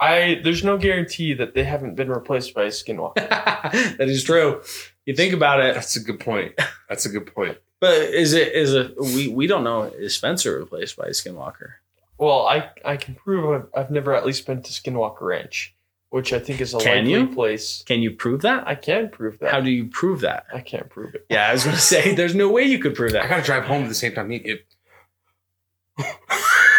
I 0.00 0.40
there's 0.42 0.64
no 0.64 0.76
guarantee 0.78 1.34
that 1.34 1.54
they 1.54 1.64
haven't 1.64 1.94
been 1.94 2.08
replaced 2.10 2.54
by 2.54 2.64
a 2.64 2.68
skinwalker. 2.68 3.14
that 3.96 4.08
is 4.08 4.24
true. 4.24 4.62
You 5.04 5.14
think 5.14 5.32
about 5.32 5.60
it, 5.60 5.74
That's 5.74 5.96
a 5.96 6.00
good 6.00 6.18
point. 6.20 6.54
That's 6.88 7.06
a 7.06 7.08
good 7.08 7.32
point. 7.32 7.58
but 7.80 7.94
is 7.96 8.32
it 8.32 8.52
is 8.52 8.74
a 8.74 8.92
we 8.98 9.28
we 9.28 9.46
don't 9.46 9.62
know 9.64 9.82
is 9.84 10.14
Spencer 10.14 10.58
replaced 10.58 10.96
by 10.96 11.06
a 11.06 11.10
Skinwalker? 11.10 11.74
Well, 12.18 12.46
I 12.46 12.70
I 12.84 12.96
can 12.96 13.14
prove 13.14 13.68
I've, 13.74 13.84
I've 13.84 13.90
never 13.90 14.14
at 14.14 14.26
least 14.26 14.46
been 14.46 14.62
to 14.62 14.70
Skinwalker 14.72 15.20
Ranch, 15.20 15.74
which 16.10 16.32
I 16.32 16.38
think 16.40 16.60
is 16.60 16.74
a 16.74 16.78
Can 16.78 17.04
likely 17.04 17.12
you? 17.12 17.26
place. 17.28 17.84
Can 17.86 18.00
you 18.02 18.10
prove 18.10 18.42
that? 18.42 18.66
I 18.66 18.74
can 18.74 19.10
prove 19.10 19.38
that. 19.40 19.52
How 19.52 19.60
do 19.60 19.70
you 19.70 19.84
prove 19.86 20.22
that? 20.22 20.46
I 20.52 20.60
can't 20.60 20.88
prove 20.88 21.14
it. 21.14 21.24
Yeah, 21.30 21.48
I 21.48 21.52
was 21.52 21.64
gonna 21.64 21.76
say 21.76 22.14
there's 22.14 22.34
no 22.34 22.48
way 22.50 22.62
you 22.64 22.78
could 22.80 22.94
prove 22.96 23.12
that. 23.12 23.22
I 23.24 23.26
that. 23.28 23.34
gotta 23.34 23.46
drive 23.46 23.64
home 23.64 23.82
at 23.84 23.88
the 23.88 23.94
same 23.94 24.12
time. 24.14 24.30
He, 24.30 24.38
it, 24.38 24.66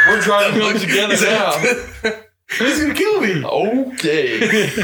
We're 0.07 0.21
driving 0.21 0.59
home 0.61 0.73
together 0.79 1.15
now. 1.21 2.21
He's 2.49 2.79
gonna 2.79 2.93
kill 2.93 3.21
me. 3.21 3.43
Okay. 3.43 4.69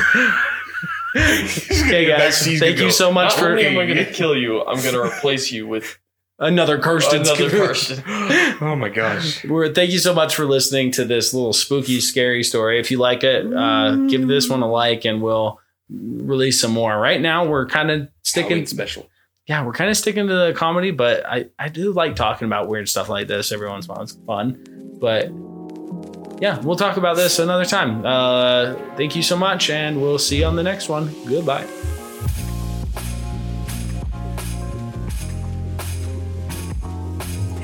okay, 1.16 2.06
guys, 2.08 2.40
thank 2.46 2.78
you 2.78 2.86
go, 2.86 2.90
so 2.90 3.12
much 3.12 3.32
Not 3.32 3.40
for 3.40 3.52
only 3.52 3.66
am 3.68 3.78
I 3.78 3.86
going 3.86 3.98
to 4.06 4.12
kill 4.12 4.36
you, 4.36 4.62
I'm 4.66 4.82
going 4.82 4.96
to 4.96 5.02
replace 5.02 5.52
you 5.52 5.68
with 5.68 5.98
another 6.40 6.80
Kirsten. 6.80 7.22
another 7.22 7.50
Scoop. 7.50 7.68
person. 7.68 8.04
Oh 8.62 8.76
my 8.76 8.90
gosh. 8.90 9.44
We're, 9.46 9.74
thank 9.74 9.92
you 9.92 10.00
so 10.00 10.14
much 10.14 10.36
for 10.36 10.46
listening 10.46 10.92
to 10.94 11.06
this 11.06 11.34
little 11.34 11.54
spooky, 11.54 12.00
scary 12.00 12.44
story. 12.44 12.80
If 12.80 12.90
you 12.92 12.98
like 12.98 13.24
it, 13.24 13.46
uh, 13.54 13.96
give 14.08 14.28
this 14.28 14.50
one 14.50 14.62
a 14.62 14.70
like, 14.72 15.06
and 15.06 15.22
we'll 15.22 15.60
release 15.90 16.60
some 16.62 16.72
more. 16.72 16.98
Right 17.00 17.20
now, 17.22 17.46
we're 17.46 17.68
kind 17.68 17.92
of 17.92 18.10
sticking. 18.24 18.50
Halloween 18.50 18.66
special. 18.68 19.10
Yeah, 19.48 19.66
we're 19.66 19.74
kind 19.74 19.90
of 19.90 19.98
sticking 19.98 20.28
to 20.28 20.34
the 20.34 20.54
comedy, 20.56 20.92
but 20.92 21.26
I 21.26 21.48
I 21.60 21.68
do 21.68 21.92
like 21.92 22.16
talking 22.16 22.46
about 22.46 22.70
weird 22.70 22.88
stuff 22.88 23.10
like 23.10 23.28
this 23.28 23.52
every 23.52 23.68
once 23.70 23.86
in 23.86 23.92
a 23.92 23.94
while. 23.96 24.04
It's 24.04 24.14
fun, 24.26 24.64
but 25.02 25.30
yeah, 26.40 26.60
we'll 26.62 26.76
talk 26.76 26.98
about 26.98 27.16
this 27.16 27.40
another 27.40 27.66
time. 27.66 28.06
Uh, 28.06 28.76
thank 28.96 29.16
you 29.16 29.24
so 29.24 29.38
much, 29.38 29.70
and 29.70 30.02
we'll 30.02 30.20
see 30.20 30.40
you 30.40 30.46
on 30.46 30.56
the 30.56 30.64
next 30.64 30.90
one. 30.90 31.14
Goodbye. 31.28 31.68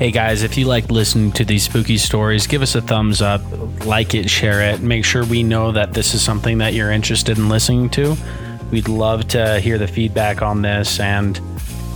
Hey 0.00 0.10
guys, 0.10 0.42
if 0.42 0.56
you 0.56 0.66
like 0.66 0.90
listening 0.90 1.30
to 1.32 1.44
these 1.44 1.64
spooky 1.64 1.98
stories, 1.98 2.46
give 2.46 2.62
us 2.62 2.74
a 2.74 2.80
thumbs 2.80 3.20
up, 3.20 3.42
like 3.84 4.14
it, 4.14 4.30
share 4.30 4.62
it. 4.62 4.80
Make 4.80 5.04
sure 5.04 5.26
we 5.26 5.42
know 5.42 5.72
that 5.72 5.92
this 5.92 6.14
is 6.14 6.22
something 6.22 6.56
that 6.56 6.72
you're 6.72 6.90
interested 6.90 7.36
in 7.36 7.50
listening 7.50 7.90
to. 7.90 8.16
We'd 8.70 8.88
love 8.88 9.28
to 9.28 9.60
hear 9.60 9.76
the 9.76 9.86
feedback 9.86 10.40
on 10.40 10.62
this 10.62 11.00
and 11.00 11.38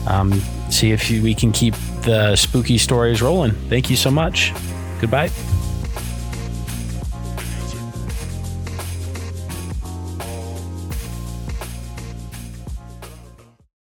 um, 0.07 0.33
see 0.69 0.93
if 0.93 1.09
we 1.09 1.35
can 1.35 1.51
keep 1.51 1.75
the 2.03 2.37
spooky 2.37 2.77
stories 2.77 3.23
rolling. 3.23 3.53
Thank 3.71 3.89
you 3.89 3.97
so 3.97 4.11
much. 4.11 4.53
Goodbye. 5.01 5.31